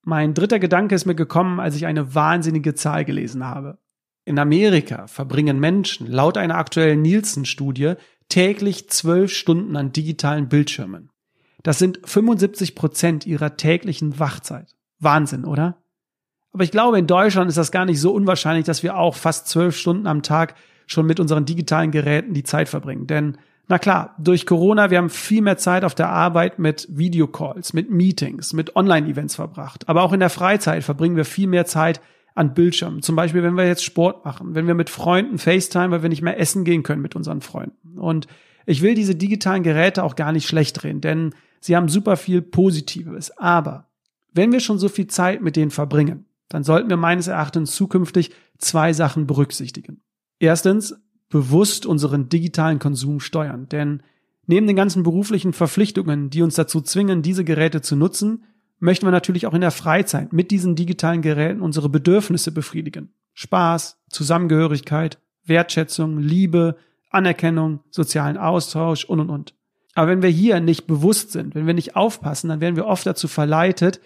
Mein 0.05 0.35
dritter 0.35 0.59
Gedanke 0.59 0.95
ist 0.95 1.07
mir 1.07 1.15
gekommen, 1.15 1.61
als 1.61 1.77
ich 1.77 1.87
eine 1.87 2.15
wahnsinnige 2.15 2.75
Zahl 2.75 3.05
gelesen 3.05 3.45
habe. 3.45 3.79
In 4.27 4.39
Amerika 4.39 5.07
verbringen 5.07 5.59
Menschen 5.59 6.07
laut 6.07 6.39
einer 6.39 6.57
aktuellen 6.57 7.03
Nielsen-Studie 7.03 7.95
täglich 8.29 8.89
zwölf 8.91 9.33
Stunden 9.33 9.77
an 9.77 9.93
digitalen 9.93 10.49
Bildschirmen. 10.49 11.11
Das 11.63 11.79
sind 11.79 12.01
75 12.05 12.75
Prozent 12.75 13.27
ihrer 13.27 13.57
täglichen 13.57 14.19
Wachzeit. 14.19 14.75
Wahnsinn, 14.99 15.45
oder? 15.45 15.83
Aber 16.53 16.65
ich 16.65 16.71
glaube, 16.71 16.99
in 16.99 17.07
Deutschland 17.07 17.49
ist 17.49 17.59
das 17.59 17.73
gar 17.73 17.85
nicht 17.85 18.01
so 18.01 18.13
unwahrscheinlich, 18.13 18.65
dass 18.65 18.83
wir 18.83 18.97
auch 18.97 19.15
fast 19.15 19.49
zwölf 19.49 19.77
Stunden 19.77 20.07
am 20.07 20.23
Tag 20.23 20.55
schon 20.87 21.07
mit 21.07 21.19
unseren 21.19 21.47
digitalen 21.47 21.91
Geräten 21.91 22.35
die 22.35 22.45
Zeit 22.45 22.69
verbringen. 22.69 23.07
Denn 23.07 23.39
na 23.67 23.79
klar, 23.79 24.15
durch 24.19 24.45
Corona, 24.45 24.91
wir 24.91 24.99
haben 24.99 25.11
viel 25.11 25.41
mehr 25.41 25.57
Zeit 25.57 25.85
auf 25.85 25.95
der 25.95 26.11
Arbeit 26.11 26.59
mit 26.59 26.87
Videocalls, 26.91 27.73
mit 27.73 27.91
Meetings, 27.91 28.53
mit 28.53 28.77
Online-Events 28.77 29.37
verbracht. 29.37 29.89
Aber 29.89 30.03
auch 30.03 30.13
in 30.13 30.21
der 30.21 30.31
Freizeit 30.31 30.85
verbringen 30.85 31.17
wir 31.17 31.25
viel 31.25 31.47
mehr 31.47 31.65
Zeit 31.65 32.01
an 32.35 32.53
Bildschirmen. 32.53 33.01
Zum 33.01 33.17
Beispiel, 33.17 33.43
wenn 33.43 33.55
wir 33.55 33.67
jetzt 33.67 33.85
Sport 33.85 34.25
machen, 34.25 34.55
wenn 34.55 34.67
wir 34.67 34.75
mit 34.75 34.91
Freunden 34.91 35.39
FaceTime, 35.39 35.91
weil 35.91 36.03
wir 36.03 36.09
nicht 36.09 36.23
mehr 36.23 36.39
essen 36.39 36.65
gehen 36.65 36.83
können 36.83 37.01
mit 37.01 37.17
unseren 37.17 37.41
Freunden. 37.41 37.99
Und 37.99 38.27
ich 38.67 38.83
will 38.83 38.95
diese 38.95 39.15
digitalen 39.15 39.63
Geräte 39.63 40.03
auch 40.03 40.17
gar 40.17 40.33
nicht 40.33 40.47
schlecht 40.47 40.83
drehen, 40.83 41.01
denn 41.01 41.35
sie 41.61 41.77
haben 41.77 41.89
super 41.89 42.17
viel 42.17 42.43
Positives. 42.43 43.37
Aber 43.39 43.89
wenn 44.33 44.53
wir 44.53 44.61
schon 44.61 44.79
so 44.79 44.89
viel 44.89 45.07
Zeit 45.07 45.43
mit 45.43 45.57
denen 45.57 45.71
verbringen, 45.71 46.27
dann 46.49 46.65
sollten 46.65 46.91
wir 46.91 46.97
meines 46.97 47.29
Erachtens 47.29 47.75
zukünftig 47.75 48.33
zwei 48.59 48.93
Sachen 48.93 49.27
berücksichtigen. 49.27 50.03
Erstens, 50.39 50.95
bewusst 51.35 51.85
unseren 51.85 52.29
digitalen 52.29 52.79
Konsum 52.79 53.19
steuern. 53.19 53.69
Denn 53.69 54.05
neben 54.47 54.69
den 54.69 54.77
ganzen 54.77 55.03
beruflichen 55.03 55.53
Verpflichtungen, 55.53 56.31
die 56.31 56.43
uns 56.43 56.55
dazu 56.55 56.81
zwingen, 56.81 57.23
diese 57.23 57.43
Geräte 57.43 57.83
zu 57.83 57.97
nutzen, 57.97 58.45
möchten 58.79 59.05
wir 59.05 59.11
natürlich 59.11 59.49
auch 59.49 59.53
in 59.53 59.61
der 59.61 59.73
Freizeit 59.73 60.33
mit 60.33 60.53
diesen 60.53 60.77
digitalen 60.77 61.23
Geräten 61.23 61.61
unsere 61.61 61.89
Bedürfnisse 61.89 62.53
befriedigen. 62.53 63.09
Spaß, 63.33 63.99
Zusammengehörigkeit, 64.11 65.19
Wertschätzung, 65.45 66.21
Liebe, 66.21 66.77
Anerkennung, 67.11 67.81
sozialen 67.91 68.37
Austausch 68.37 69.05
und 69.05 69.19
und 69.19 69.31
und. 69.31 69.55
Aber 69.97 70.13
wenn 70.13 70.23
wir 70.23 70.31
hier 70.31 70.61
nicht 70.61 70.87
bewusst 70.87 71.33
sind, 71.33 71.57
wenn 71.57 71.67
wir 71.67 71.75
nicht 71.75 71.97
aufpassen, 71.97 72.49
dann 72.49 72.61
werden 72.61 72.77
wir 72.77 72.87
oft 72.87 73.05
dazu 73.05 73.27
verleitet, 73.27 74.01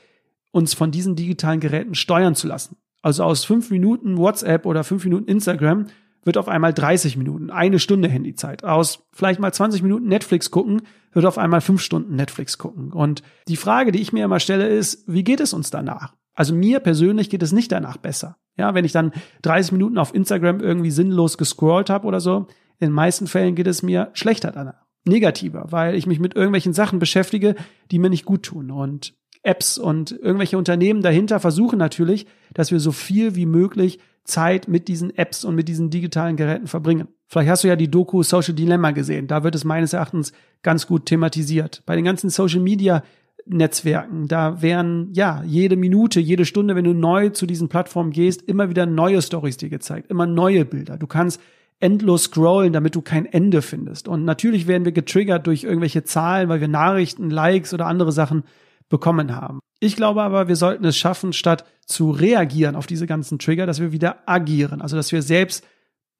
uns 0.50 0.72
von 0.72 0.92
diesen 0.92 1.14
digitalen 1.14 1.60
Geräten 1.60 1.94
steuern 1.94 2.34
zu 2.34 2.46
lassen. 2.46 2.78
Also 3.02 3.22
aus 3.22 3.44
fünf 3.44 3.70
Minuten 3.70 4.16
WhatsApp 4.16 4.64
oder 4.64 4.82
fünf 4.82 5.04
Minuten 5.04 5.28
Instagram 5.28 5.88
wird 6.28 6.36
auf 6.36 6.48
einmal 6.48 6.74
30 6.74 7.16
Minuten, 7.16 7.50
eine 7.50 7.78
Stunde 7.78 8.06
Handyzeit. 8.06 8.62
Aus 8.62 9.08
vielleicht 9.14 9.40
mal 9.40 9.50
20 9.50 9.82
Minuten 9.82 10.08
Netflix 10.08 10.50
gucken, 10.50 10.82
wird 11.12 11.24
auf 11.24 11.38
einmal 11.38 11.62
fünf 11.62 11.80
Stunden 11.80 12.16
Netflix 12.16 12.58
gucken. 12.58 12.92
Und 12.92 13.22
die 13.48 13.56
Frage, 13.56 13.92
die 13.92 14.02
ich 14.02 14.12
mir 14.12 14.26
immer 14.26 14.38
stelle, 14.38 14.68
ist, 14.68 15.04
wie 15.06 15.24
geht 15.24 15.40
es 15.40 15.54
uns 15.54 15.70
danach? 15.70 16.12
Also 16.34 16.54
mir 16.54 16.80
persönlich 16.80 17.30
geht 17.30 17.42
es 17.42 17.52
nicht 17.52 17.72
danach 17.72 17.96
besser. 17.96 18.36
Ja, 18.58 18.74
wenn 18.74 18.84
ich 18.84 18.92
dann 18.92 19.12
30 19.40 19.72
Minuten 19.72 19.96
auf 19.96 20.14
Instagram 20.14 20.60
irgendwie 20.60 20.90
sinnlos 20.90 21.38
gescrollt 21.38 21.88
habe 21.88 22.06
oder 22.06 22.20
so, 22.20 22.46
in 22.78 22.88
den 22.88 22.92
meisten 22.92 23.26
Fällen 23.26 23.54
geht 23.54 23.66
es 23.66 23.82
mir 23.82 24.10
schlechter 24.12 24.52
danach. 24.52 24.84
Negativer, 25.06 25.68
weil 25.70 25.94
ich 25.94 26.06
mich 26.06 26.20
mit 26.20 26.36
irgendwelchen 26.36 26.74
Sachen 26.74 26.98
beschäftige, 26.98 27.54
die 27.90 27.98
mir 27.98 28.10
nicht 28.10 28.26
gut 28.26 28.42
tun. 28.42 28.70
Und 28.70 29.14
Apps 29.42 29.78
und 29.78 30.12
irgendwelche 30.12 30.58
Unternehmen 30.58 31.00
dahinter 31.00 31.40
versuchen 31.40 31.78
natürlich, 31.78 32.26
dass 32.52 32.70
wir 32.70 32.80
so 32.80 32.92
viel 32.92 33.34
wie 33.34 33.46
möglich 33.46 33.98
Zeit 34.28 34.68
mit 34.68 34.88
diesen 34.88 35.16
Apps 35.16 35.44
und 35.44 35.54
mit 35.54 35.68
diesen 35.68 35.90
digitalen 35.90 36.36
Geräten 36.36 36.66
verbringen. 36.66 37.08
Vielleicht 37.26 37.50
hast 37.50 37.64
du 37.64 37.68
ja 37.68 37.76
die 37.76 37.90
Doku 37.90 38.22
Social 38.22 38.54
Dilemma 38.54 38.92
gesehen. 38.92 39.26
Da 39.26 39.42
wird 39.42 39.54
es 39.54 39.64
meines 39.64 39.92
Erachtens 39.92 40.32
ganz 40.62 40.86
gut 40.86 41.06
thematisiert. 41.06 41.82
Bei 41.86 41.96
den 41.96 42.04
ganzen 42.04 42.30
Social 42.30 42.60
Media 42.60 43.02
Netzwerken, 43.46 44.28
da 44.28 44.60
wären 44.60 45.10
ja 45.14 45.42
jede 45.46 45.76
Minute, 45.76 46.20
jede 46.20 46.44
Stunde, 46.44 46.76
wenn 46.76 46.84
du 46.84 46.92
neu 46.92 47.30
zu 47.30 47.46
diesen 47.46 47.68
Plattformen 47.68 48.10
gehst, 48.10 48.42
immer 48.42 48.68
wieder 48.68 48.84
neue 48.84 49.22
Stories 49.22 49.56
dir 49.56 49.70
gezeigt, 49.70 50.10
immer 50.10 50.26
neue 50.26 50.66
Bilder. 50.66 50.98
Du 50.98 51.06
kannst 51.06 51.40
endlos 51.80 52.24
scrollen, 52.24 52.72
damit 52.72 52.94
du 52.94 53.02
kein 53.02 53.24
Ende 53.24 53.62
findest. 53.62 54.08
Und 54.08 54.24
natürlich 54.24 54.66
werden 54.66 54.84
wir 54.84 54.92
getriggert 54.92 55.46
durch 55.46 55.64
irgendwelche 55.64 56.04
Zahlen, 56.04 56.48
weil 56.48 56.60
wir 56.60 56.68
Nachrichten, 56.68 57.30
Likes 57.30 57.72
oder 57.72 57.86
andere 57.86 58.12
Sachen 58.12 58.44
bekommen 58.88 59.34
haben. 59.34 59.60
Ich 59.80 59.96
glaube 59.96 60.22
aber, 60.22 60.48
wir 60.48 60.56
sollten 60.56 60.84
es 60.84 60.96
schaffen, 60.96 61.32
statt 61.32 61.64
zu 61.86 62.10
reagieren 62.10 62.76
auf 62.76 62.86
diese 62.86 63.06
ganzen 63.06 63.38
Trigger, 63.38 63.66
dass 63.66 63.80
wir 63.80 63.92
wieder 63.92 64.28
agieren. 64.28 64.82
Also, 64.82 64.96
dass 64.96 65.12
wir 65.12 65.22
selbst 65.22 65.64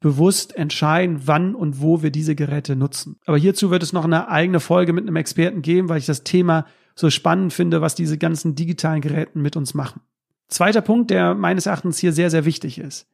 bewusst 0.01 0.57
entscheiden, 0.57 1.23
wann 1.25 1.55
und 1.55 1.81
wo 1.81 2.03
wir 2.03 2.11
diese 2.11 2.37
Geräte 2.37 2.77
nutzen. 2.77 3.17
Aber 3.27 3.37
hierzu 3.37 3.71
wird 3.71 3.83
es 3.83 3.93
noch 3.93 4.05
eine 4.05 4.29
eigene 4.29 4.61
Folge 4.61 4.93
mit 4.93 5.05
einem 5.05 5.17
Experten 5.17 5.61
geben, 5.63 5.89
weil 5.89 5.99
ich 5.99 6.07
das 6.07 6.23
Thema 6.23 6.67
so 6.95 7.11
spannend 7.11 7.53
finde, 7.53 7.81
was 7.81 7.95
diese 7.95 8.17
ganzen 8.17 8.55
digitalen 8.55 9.01
Geräten 9.01 9.43
mit 9.43 9.57
uns 9.57 9.75
machen. 9.75 10.01
Zweiter 10.49 10.81
Punkt, 10.81 11.11
der 11.11 11.35
meines 11.35 11.67
Erachtens 11.67 11.99
hier 11.99 12.13
sehr, 12.13 12.31
sehr 12.31 12.45
wichtig 12.45 12.79
ist. 12.79 13.07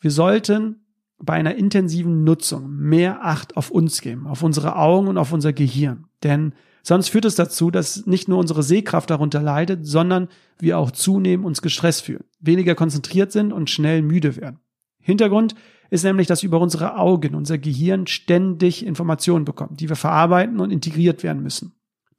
Wir 0.00 0.10
sollten 0.10 0.84
bei 1.18 1.34
einer 1.34 1.54
intensiven 1.54 2.24
Nutzung 2.24 2.70
mehr 2.76 3.24
Acht 3.24 3.56
auf 3.56 3.70
uns 3.70 4.00
geben, 4.00 4.26
auf 4.26 4.42
unsere 4.42 4.76
Augen 4.76 5.08
und 5.08 5.18
auf 5.18 5.32
unser 5.32 5.52
Gehirn. 5.52 6.06
Denn 6.22 6.52
sonst 6.84 7.08
führt 7.08 7.24
es 7.24 7.34
dazu, 7.34 7.72
dass 7.72 8.06
nicht 8.06 8.28
nur 8.28 8.38
unsere 8.38 8.62
Sehkraft 8.62 9.10
darunter 9.10 9.42
leidet, 9.42 9.84
sondern 9.84 10.28
wir 10.60 10.78
auch 10.78 10.92
zunehmend 10.92 11.44
uns 11.44 11.60
gestresst 11.60 12.02
fühlen, 12.02 12.24
weniger 12.38 12.76
konzentriert 12.76 13.32
sind 13.32 13.52
und 13.52 13.70
schnell 13.70 14.02
müde 14.02 14.36
werden. 14.36 14.60
Hintergrund 15.00 15.56
ist 15.90 16.04
nämlich, 16.04 16.26
dass 16.26 16.42
über 16.42 16.60
unsere 16.60 16.96
Augen 16.96 17.34
unser 17.34 17.58
Gehirn 17.58 18.06
ständig 18.06 18.86
Informationen 18.86 19.44
bekommt, 19.44 19.80
die 19.80 19.88
wir 19.88 19.96
verarbeiten 19.96 20.60
und 20.60 20.70
integriert 20.70 21.22
werden 21.22 21.42
müssen. 21.42 21.72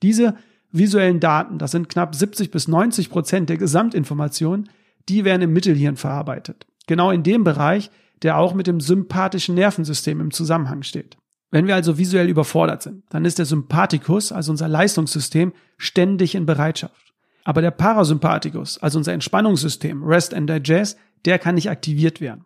Diese 0.04 0.36
visuellen 0.72 1.20
Daten, 1.20 1.58
das 1.58 1.72
sind 1.72 1.90
knapp 1.90 2.16
70 2.16 2.52
bis 2.52 2.68
90 2.68 3.10
Prozent 3.10 3.50
der 3.50 3.58
Gesamtinformationen, 3.58 4.70
die 5.08 5.24
werden 5.24 5.44
im 5.44 5.54
Mittelhirn 5.54 5.96
verarbeitet. 5.96 6.68
Genau 6.88 7.12
in 7.12 7.24
dem 7.24 7.44
Bereich, 7.44 7.90
der 8.22 8.38
auch 8.38 8.54
mit 8.54 8.68
dem 8.68 8.80
sympathischen 8.80 9.56
Nervensystem 9.56 10.20
im 10.20 10.32
Zusammenhang 10.32 10.84
steht. 10.84 11.18
Wenn 11.52 11.68
wir 11.68 11.76
also 11.76 11.98
visuell 11.98 12.28
überfordert 12.28 12.82
sind, 12.84 13.04
dann 13.10 13.26
ist 13.26 13.40
der 13.40 13.46
Sympathikus, 13.46 14.32
also 14.32 14.52
unser 14.52 14.68
Leistungssystem, 14.68 15.54
ständig 15.78 16.36
in 16.36 16.46
Bereitschaft. 16.46 17.14
Aber 17.44 17.62
der 17.62 17.72
Parasympathikus, 17.72 18.80
also 18.80 18.98
unser 18.98 19.14
Entspannungssystem, 19.14 20.04
Rest 20.04 20.34
and 20.34 20.50
Digest, 20.50 20.98
der 21.26 21.40
kann 21.40 21.56
nicht 21.56 21.70
aktiviert 21.70 22.20
werden. 22.20 22.46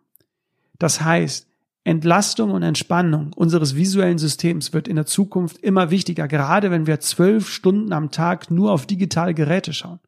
Das 0.78 1.00
heißt, 1.00 1.46
Entlastung 1.84 2.50
und 2.50 2.62
Entspannung 2.62 3.32
unseres 3.34 3.74
visuellen 3.74 4.18
Systems 4.18 4.74
wird 4.74 4.86
in 4.86 4.96
der 4.96 5.06
Zukunft 5.06 5.56
immer 5.58 5.90
wichtiger, 5.90 6.28
gerade 6.28 6.70
wenn 6.70 6.86
wir 6.86 7.00
zwölf 7.00 7.48
Stunden 7.48 7.92
am 7.92 8.10
Tag 8.10 8.50
nur 8.50 8.70
auf 8.72 8.86
digitale 8.86 9.32
Geräte 9.32 9.72
schauen. 9.72 10.00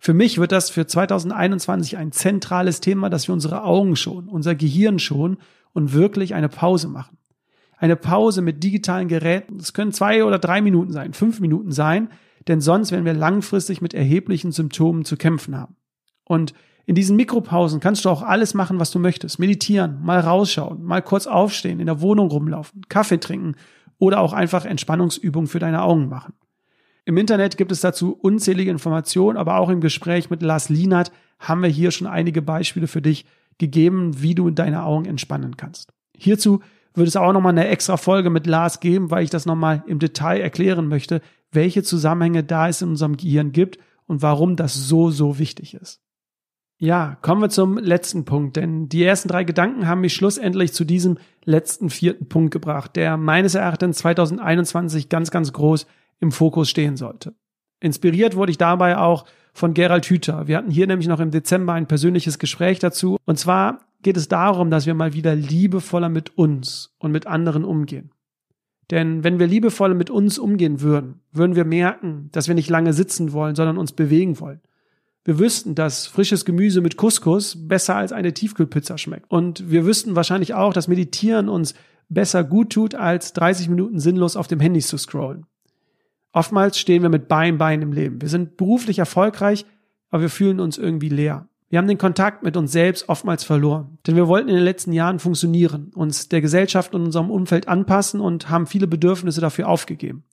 Für 0.00 0.14
mich 0.14 0.38
wird 0.38 0.52
das 0.52 0.68
für 0.68 0.86
2021 0.86 1.96
ein 1.96 2.12
zentrales 2.12 2.80
Thema, 2.80 3.08
dass 3.08 3.28
wir 3.28 3.32
unsere 3.32 3.62
Augen 3.62 3.96
schonen, 3.96 4.28
unser 4.28 4.54
Gehirn 4.54 4.98
schonen 4.98 5.38
und 5.72 5.92
wirklich 5.92 6.34
eine 6.34 6.48
Pause 6.48 6.88
machen. 6.88 7.15
Eine 7.76 7.96
Pause 7.96 8.42
mit 8.42 8.62
digitalen 8.62 9.08
Geräten. 9.08 9.58
Das 9.58 9.72
können 9.72 9.92
zwei 9.92 10.24
oder 10.24 10.38
drei 10.38 10.60
Minuten 10.60 10.92
sein, 10.92 11.12
fünf 11.12 11.40
Minuten 11.40 11.72
sein, 11.72 12.08
denn 12.48 12.60
sonst 12.60 12.90
werden 12.90 13.04
wir 13.04 13.14
langfristig 13.14 13.80
mit 13.80 13.92
erheblichen 13.92 14.52
Symptomen 14.52 15.04
zu 15.04 15.16
kämpfen 15.16 15.56
haben. 15.56 15.76
Und 16.24 16.54
in 16.86 16.94
diesen 16.94 17.16
Mikropausen 17.16 17.80
kannst 17.80 18.04
du 18.04 18.10
auch 18.10 18.22
alles 18.22 18.54
machen, 18.54 18.78
was 18.78 18.92
du 18.92 18.98
möchtest. 18.98 19.38
Meditieren, 19.38 20.00
mal 20.02 20.20
rausschauen, 20.20 20.84
mal 20.84 21.02
kurz 21.02 21.26
aufstehen, 21.26 21.80
in 21.80 21.86
der 21.86 22.00
Wohnung 22.00 22.30
rumlaufen, 22.30 22.82
Kaffee 22.88 23.18
trinken 23.18 23.56
oder 23.98 24.20
auch 24.20 24.32
einfach 24.32 24.64
Entspannungsübungen 24.64 25.48
für 25.48 25.58
deine 25.58 25.82
Augen 25.82 26.08
machen. 26.08 26.34
Im 27.04 27.16
Internet 27.16 27.56
gibt 27.56 27.72
es 27.72 27.80
dazu 27.80 28.12
unzählige 28.12 28.70
Informationen, 28.70 29.36
aber 29.36 29.58
auch 29.58 29.68
im 29.68 29.80
Gespräch 29.80 30.30
mit 30.30 30.42
Lars 30.42 30.68
Lienert 30.68 31.12
haben 31.38 31.62
wir 31.62 31.68
hier 31.68 31.90
schon 31.90 32.06
einige 32.06 32.42
Beispiele 32.42 32.86
für 32.86 33.02
dich 33.02 33.26
gegeben, 33.58 34.22
wie 34.22 34.34
du 34.34 34.50
deine 34.50 34.84
Augen 34.84 35.06
entspannen 35.06 35.56
kannst. 35.56 35.92
Hierzu 36.16 36.60
wird 36.96 37.08
es 37.08 37.16
auch 37.16 37.32
nochmal 37.32 37.52
eine 37.52 37.68
extra 37.68 37.96
Folge 37.96 38.30
mit 38.30 38.46
Lars 38.46 38.80
geben, 38.80 39.10
weil 39.10 39.24
ich 39.24 39.30
das 39.30 39.46
nochmal 39.46 39.82
im 39.86 39.98
Detail 39.98 40.40
erklären 40.40 40.88
möchte, 40.88 41.20
welche 41.52 41.82
Zusammenhänge 41.82 42.44
da 42.44 42.68
es 42.68 42.82
in 42.82 42.90
unserem 42.90 43.16
Gehirn 43.16 43.52
gibt 43.52 43.78
und 44.06 44.22
warum 44.22 44.56
das 44.56 44.74
so, 44.74 45.10
so 45.10 45.38
wichtig 45.38 45.74
ist. 45.74 46.00
Ja, 46.78 47.16
kommen 47.22 47.40
wir 47.40 47.48
zum 47.48 47.78
letzten 47.78 48.26
Punkt, 48.26 48.56
denn 48.56 48.88
die 48.88 49.02
ersten 49.02 49.28
drei 49.28 49.44
Gedanken 49.44 49.86
haben 49.86 50.02
mich 50.02 50.14
schlussendlich 50.14 50.74
zu 50.74 50.84
diesem 50.84 51.16
letzten 51.44 51.88
vierten 51.88 52.28
Punkt 52.28 52.52
gebracht, 52.52 52.96
der 52.96 53.16
meines 53.16 53.54
Erachtens 53.54 53.98
2021 53.98 55.08
ganz, 55.08 55.30
ganz 55.30 55.54
groß 55.54 55.86
im 56.20 56.32
Fokus 56.32 56.68
stehen 56.68 56.96
sollte. 56.96 57.34
Inspiriert 57.80 58.36
wurde 58.36 58.50
ich 58.50 58.58
dabei 58.58 58.98
auch 58.98 59.24
von 59.54 59.72
Gerald 59.72 60.04
Hüther. 60.06 60.48
Wir 60.48 60.58
hatten 60.58 60.70
hier 60.70 60.86
nämlich 60.86 61.08
noch 61.08 61.20
im 61.20 61.30
Dezember 61.30 61.72
ein 61.72 61.86
persönliches 61.86 62.38
Gespräch 62.38 62.78
dazu. 62.78 63.16
Und 63.24 63.38
zwar 63.38 63.85
geht 64.02 64.16
es 64.16 64.28
darum, 64.28 64.70
dass 64.70 64.86
wir 64.86 64.94
mal 64.94 65.12
wieder 65.12 65.34
liebevoller 65.34 66.08
mit 66.08 66.36
uns 66.38 66.94
und 66.98 67.12
mit 67.12 67.26
anderen 67.26 67.64
umgehen. 67.64 68.10
Denn 68.90 69.24
wenn 69.24 69.38
wir 69.38 69.46
liebevoller 69.46 69.94
mit 69.94 70.10
uns 70.10 70.38
umgehen 70.38 70.80
würden, 70.80 71.20
würden 71.32 71.56
wir 71.56 71.64
merken, 71.64 72.28
dass 72.32 72.46
wir 72.46 72.54
nicht 72.54 72.70
lange 72.70 72.92
sitzen 72.92 73.32
wollen, 73.32 73.56
sondern 73.56 73.78
uns 73.78 73.92
bewegen 73.92 74.38
wollen. 74.38 74.60
Wir 75.24 75.40
wüssten, 75.40 75.74
dass 75.74 76.06
frisches 76.06 76.44
Gemüse 76.44 76.80
mit 76.80 76.96
Couscous 76.96 77.66
besser 77.66 77.96
als 77.96 78.12
eine 78.12 78.32
Tiefkühlpizza 78.32 78.96
schmeckt. 78.96 79.28
Und 79.28 79.68
wir 79.68 79.84
wüssten 79.84 80.14
wahrscheinlich 80.14 80.54
auch, 80.54 80.72
dass 80.72 80.86
Meditieren 80.86 81.48
uns 81.48 81.74
besser 82.08 82.44
gut 82.44 82.70
tut, 82.70 82.94
als 82.94 83.32
30 83.32 83.68
Minuten 83.68 83.98
sinnlos 83.98 84.36
auf 84.36 84.46
dem 84.46 84.60
Handy 84.60 84.80
zu 84.80 84.96
scrollen. 84.96 85.46
Oftmals 86.32 86.78
stehen 86.78 87.02
wir 87.02 87.08
mit 87.08 87.26
Bein 87.26 87.58
Bein 87.58 87.82
im 87.82 87.92
Leben. 87.92 88.20
Wir 88.20 88.28
sind 88.28 88.56
beruflich 88.56 89.00
erfolgreich, 89.00 89.66
aber 90.10 90.22
wir 90.22 90.30
fühlen 90.30 90.60
uns 90.60 90.78
irgendwie 90.78 91.08
leer. 91.08 91.48
Wir 91.68 91.78
haben 91.78 91.88
den 91.88 91.98
Kontakt 91.98 92.44
mit 92.44 92.56
uns 92.56 92.70
selbst 92.70 93.08
oftmals 93.08 93.42
verloren. 93.42 93.98
Denn 94.06 94.14
wir 94.14 94.28
wollten 94.28 94.48
in 94.48 94.54
den 94.54 94.64
letzten 94.64 94.92
Jahren 94.92 95.18
funktionieren, 95.18 95.90
uns 95.94 96.28
der 96.28 96.40
Gesellschaft 96.40 96.94
und 96.94 97.04
unserem 97.04 97.30
Umfeld 97.30 97.66
anpassen 97.66 98.20
und 98.20 98.48
haben 98.48 98.66
viele 98.66 98.86
Bedürfnisse 98.86 99.40
dafür 99.40 99.68
aufgegeben. 99.68 100.24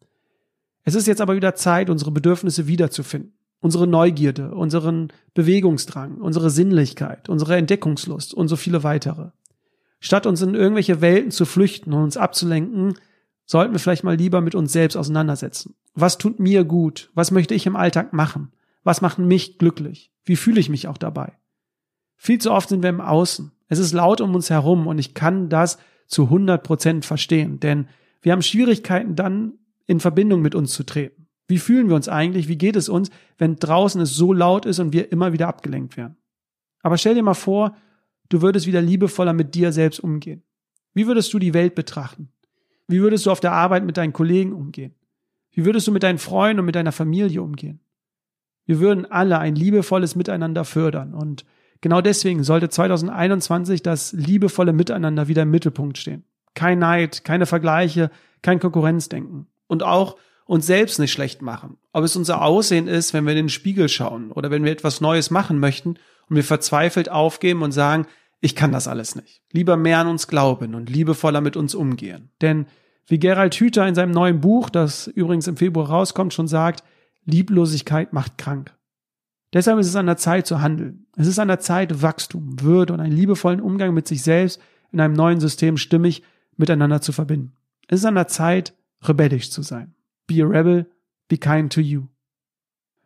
Es 0.84 0.96
ist 0.96 1.08
jetzt 1.08 1.22
aber 1.22 1.36
wieder 1.36 1.56
Zeit, 1.56 1.90
unsere 1.90 2.12
Bedürfnisse 2.12 2.68
wiederzufinden. 2.68 3.34
Unsere 3.62 3.88
Neugierde, 3.88 4.54
unseren 4.54 5.14
Bewegungsdrang, 5.34 6.18
unsere 6.18 6.50
Sinnlichkeit, 6.50 7.30
unsere 7.30 7.56
Entdeckungslust 7.56 8.34
und 8.34 8.50
so 8.50 8.58
viele 8.58 8.84
weitere. 8.84 9.30
Statt 10.02 10.26
uns 10.26 10.42
in 10.42 10.54
irgendwelche 10.54 11.00
Welten 11.00 11.32
zu 11.32 11.46
flüchten 11.46 11.94
und 11.94 12.04
uns 12.04 12.18
abzulenken, 12.18 12.96
sollten 13.46 13.72
wir 13.72 13.80
vielleicht 13.80 14.04
mal 14.04 14.18
lieber 14.18 14.42
mit 14.42 14.54
uns 14.54 14.74
selbst 14.74 14.98
auseinandersetzen. 14.98 15.76
Was 15.96 16.18
tut 16.18 16.40
mir 16.40 16.66
gut? 16.66 17.10
Was 17.14 17.32
möchte 17.32 17.54
ich 17.54 17.66
im 17.66 17.78
Alltag 17.78 18.12
machen? 18.12 18.52
Was 18.84 19.00
macht 19.00 19.18
mich 19.18 19.58
glücklich? 19.58 20.13
Wie 20.24 20.36
fühle 20.36 20.60
ich 20.60 20.70
mich 20.70 20.88
auch 20.88 20.98
dabei? 20.98 21.34
Viel 22.16 22.40
zu 22.40 22.52
oft 22.52 22.70
sind 22.70 22.84
wir 22.84 22.90
im 22.90 23.02
Außen. 23.02 23.52
Es 23.68 23.80
ist 23.80 23.92
laut 23.92 24.22
um 24.22 24.34
uns 24.36 24.50
herum 24.50 24.88
und 24.88 25.00
ich 25.00 25.14
kann 25.14 25.50
das 25.50 25.78
zu 26.08 26.24
100 26.24 26.64
Prozent 26.64 27.06
verstehen, 27.06 27.60
denn 27.60 27.88
wir 28.22 28.32
haben 28.32 28.42
Schwierigkeiten 28.42 29.16
dann 29.16 29.54
in 29.86 30.00
Verbindung 30.00 30.42
mit 30.42 30.56
uns 30.56 30.74
zu 30.74 30.84
treten. 30.84 31.28
Wie 31.48 31.58
fühlen 31.58 31.90
wir 31.90 31.96
uns 31.96 32.08
eigentlich? 32.08 32.48
Wie 32.48 32.58
geht 32.58 32.76
es 32.76 32.88
uns, 32.88 33.10
wenn 33.38 33.58
draußen 33.58 34.00
es 34.02 34.16
so 34.16 34.32
laut 34.32 34.66
ist 34.66 34.80
und 34.80 34.94
wir 34.94 35.12
immer 35.12 35.34
wieder 35.34 35.48
abgelenkt 35.48 35.98
werden? 35.98 36.16
Aber 36.82 36.98
stell 36.98 37.16
dir 37.16 37.24
mal 37.24 37.34
vor, 37.34 37.76
du 38.30 38.42
würdest 38.42 38.66
wieder 38.66 38.82
liebevoller 38.82 39.34
mit 39.34 39.56
dir 39.56 39.72
selbst 39.72 40.00
umgehen. 40.00 40.44
Wie 40.94 41.08
würdest 41.08 41.34
du 41.34 41.40
die 41.40 41.54
Welt 41.54 41.76
betrachten? 41.76 42.30
Wie 42.88 43.02
würdest 43.02 43.26
du 43.26 43.32
auf 43.32 43.40
der 43.40 43.54
Arbeit 43.54 43.86
mit 43.86 43.98
deinen 43.98 44.14
Kollegen 44.14 44.54
umgehen? 44.54 44.94
Wie 45.52 45.66
würdest 45.66 45.88
du 45.88 45.92
mit 45.92 46.04
deinen 46.04 46.18
Freunden 46.18 46.60
und 46.60 46.66
mit 46.66 46.76
deiner 46.76 46.92
Familie 46.92 47.42
umgehen? 47.42 47.80
Wir 48.66 48.80
würden 48.80 49.10
alle 49.10 49.40
ein 49.40 49.56
liebevolles 49.56 50.16
Miteinander 50.16 50.66
fördern 50.66 51.14
und 51.14 51.46
genau 51.82 52.02
deswegen 52.02 52.44
sollte 52.44 52.70
2021 52.70 53.82
das 53.82 54.14
liebevolle 54.14 54.74
Miteinander 54.74 55.28
wieder 55.28 55.44
im 55.44 55.52
Mittelpunkt 55.52 55.98
stehen. 55.98 56.24
Kein 56.54 56.80
Neid, 56.80 57.24
keine 57.24 57.46
Vergleiche, 57.46 58.10
kein 58.42 58.60
Konkurrenzdenken. 58.60 59.48
und 59.68 59.82
auch 59.82 60.18
uns 60.46 60.68
selbst 60.68 61.00
nicht 61.00 61.12
schlecht 61.12 61.42
machen. 61.42 61.78
Ob 61.94 62.04
es 62.04 62.16
unser 62.16 62.42
Aussehen 62.42 62.88
ist, 62.88 63.14
wenn 63.14 63.24
wir 63.26 63.32
in 63.32 63.38
den 63.38 63.50
Spiegel 63.50 63.90
schauen 63.90 64.32
oder 64.32 64.52
wenn 64.52 64.64
wir 64.64 64.72
etwas 64.72 65.02
Neues 65.02 65.32
machen 65.32 65.58
möchten 65.58 65.96
und 66.30 66.36
wir 66.36 66.44
verzweifelt 66.44 67.10
aufgeben 67.10 67.64
und 67.64 67.72
sagen, 67.72 68.06
ich 68.42 68.56
kann 68.56 68.72
das 68.72 68.88
alles 68.88 69.16
nicht. 69.16 69.42
Lieber 69.52 69.78
mehr 69.78 70.00
an 70.00 70.08
uns 70.08 70.28
glauben 70.28 70.76
und 70.76 70.90
liebevoller 70.90 71.40
mit 71.40 71.56
uns 71.56 71.76
umgehen. 71.76 72.30
Denn 72.42 72.66
wie 73.08 73.20
Gerald 73.20 73.56
Hüther 73.56 73.88
in 73.88 73.96
seinem 73.96 74.12
neuen 74.12 74.42
Buch, 74.42 74.70
das 74.70 75.08
übrigens 75.08 75.48
im 75.48 75.58
Februar 75.58 75.90
rauskommt, 75.90 76.34
schon 76.34 76.48
sagt, 76.48 76.84
Lieblosigkeit 77.26 78.14
macht 78.14 78.38
krank. 78.38 78.76
Deshalb 79.54 79.80
ist 79.80 79.88
es 79.88 79.96
an 79.96 80.08
der 80.08 80.18
Zeit 80.18 80.48
zu 80.48 80.62
handeln. 80.62 81.06
Es 81.16 81.28
ist 81.28 81.40
an 81.40 81.48
der 81.48 81.60
Zeit, 81.60 82.02
Wachstum, 82.02 82.62
Würde 82.62 82.94
und 82.94 83.00
einen 83.00 83.16
liebevollen 83.16 83.62
Umgang 83.62 83.94
mit 83.94 84.08
sich 84.08 84.24
selbst 84.24 84.60
in 84.92 85.00
einem 85.00 85.14
neuen 85.14 85.40
System 85.40 85.78
stimmig 85.78 86.24
miteinander 86.58 87.02
zu 87.02 87.12
verbinden. 87.12 87.54
Es 87.88 88.00
ist 88.00 88.06
an 88.06 88.16
der 88.16 88.28
Zeit, 88.28 88.74
rebellisch 89.04 89.52
zu 89.52 89.62
sein. 89.62 89.94
Be 90.28 90.44
a 90.44 90.48
rebel, 90.48 90.90
be 91.28 91.38
kind 91.38 91.72
to 91.72 91.82
you. 91.82 92.04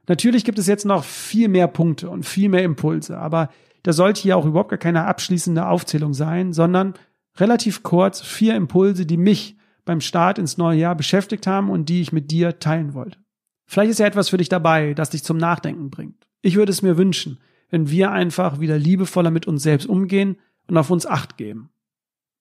Natürlich 0.07 0.45
gibt 0.45 0.57
es 0.57 0.67
jetzt 0.67 0.85
noch 0.85 1.03
viel 1.03 1.49
mehr 1.49 1.67
Punkte 1.67 2.09
und 2.09 2.23
viel 2.23 2.47
mehr 2.47 2.63
Impulse, 2.63 3.17
aber 3.17 3.49
das 3.83 3.97
sollte 3.97 4.21
hier 4.21 4.37
auch 4.37 4.45
überhaupt 4.45 4.69
gar 4.69 4.77
keine 4.77 5.05
abschließende 5.05 5.67
Aufzählung 5.67 6.13
sein, 6.13 6.53
sondern 6.53 6.93
relativ 7.37 7.83
kurz 7.83 8.21
vier 8.21 8.55
Impulse, 8.55 9.05
die 9.05 9.17
mich 9.17 9.57
beim 9.85 10.01
Start 10.01 10.39
ins 10.39 10.57
neue 10.57 10.79
Jahr 10.79 10.95
beschäftigt 10.95 11.47
haben 11.47 11.69
und 11.69 11.89
die 11.89 12.01
ich 12.01 12.11
mit 12.11 12.31
dir 12.31 12.59
teilen 12.59 12.93
wollte. 12.93 13.19
Vielleicht 13.67 13.91
ist 13.91 13.99
ja 13.99 14.07
etwas 14.07 14.29
für 14.29 14.37
dich 14.37 14.49
dabei, 14.49 14.93
das 14.93 15.09
dich 15.09 15.23
zum 15.23 15.37
Nachdenken 15.37 15.89
bringt. 15.89 16.27
Ich 16.41 16.55
würde 16.55 16.71
es 16.71 16.81
mir 16.81 16.97
wünschen, 16.97 17.39
wenn 17.69 17.89
wir 17.89 18.11
einfach 18.11 18.59
wieder 18.59 18.77
liebevoller 18.77 19.29
mit 19.29 19.45
uns 19.45 19.63
selbst 19.63 19.87
umgehen 19.87 20.37
und 20.67 20.77
auf 20.77 20.89
uns 20.89 21.05
acht 21.05 21.37
geben. 21.37 21.69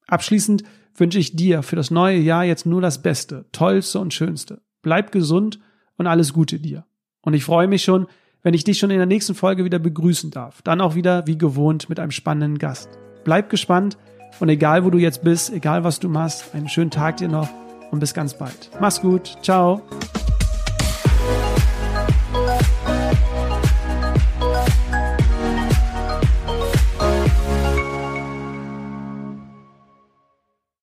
Abschließend 0.06 0.62
wünsche 0.94 1.18
ich 1.18 1.34
dir 1.34 1.62
für 1.62 1.76
das 1.76 1.90
neue 1.90 2.18
Jahr 2.18 2.44
jetzt 2.44 2.64
nur 2.64 2.80
das 2.80 3.02
Beste, 3.02 3.46
Tollste 3.52 3.98
und 3.98 4.14
Schönste. 4.14 4.62
Bleib 4.82 5.10
gesund 5.10 5.58
und 5.96 6.06
alles 6.06 6.32
Gute 6.32 6.60
dir. 6.60 6.84
Und 7.22 7.34
ich 7.34 7.44
freue 7.44 7.66
mich 7.66 7.82
schon, 7.82 8.06
wenn 8.42 8.54
ich 8.54 8.62
dich 8.62 8.78
schon 8.78 8.90
in 8.90 8.98
der 8.98 9.06
nächsten 9.06 9.34
Folge 9.34 9.64
wieder 9.64 9.80
begrüßen 9.80 10.30
darf. 10.30 10.62
Dann 10.62 10.80
auch 10.80 10.94
wieder 10.94 11.26
wie 11.26 11.36
gewohnt 11.36 11.88
mit 11.88 11.98
einem 11.98 12.12
spannenden 12.12 12.58
Gast. 12.58 12.88
Bleib 13.24 13.50
gespannt 13.50 13.98
und 14.38 14.48
egal 14.48 14.84
wo 14.84 14.90
du 14.90 14.98
jetzt 14.98 15.24
bist, 15.24 15.52
egal 15.52 15.82
was 15.82 15.98
du 15.98 16.08
machst, 16.08 16.54
einen 16.54 16.68
schönen 16.68 16.92
Tag 16.92 17.16
dir 17.16 17.28
noch 17.28 17.48
und 17.90 17.98
bis 17.98 18.14
ganz 18.14 18.38
bald. 18.38 18.70
Mach's 18.80 19.00
gut. 19.00 19.36
Ciao. 19.42 19.82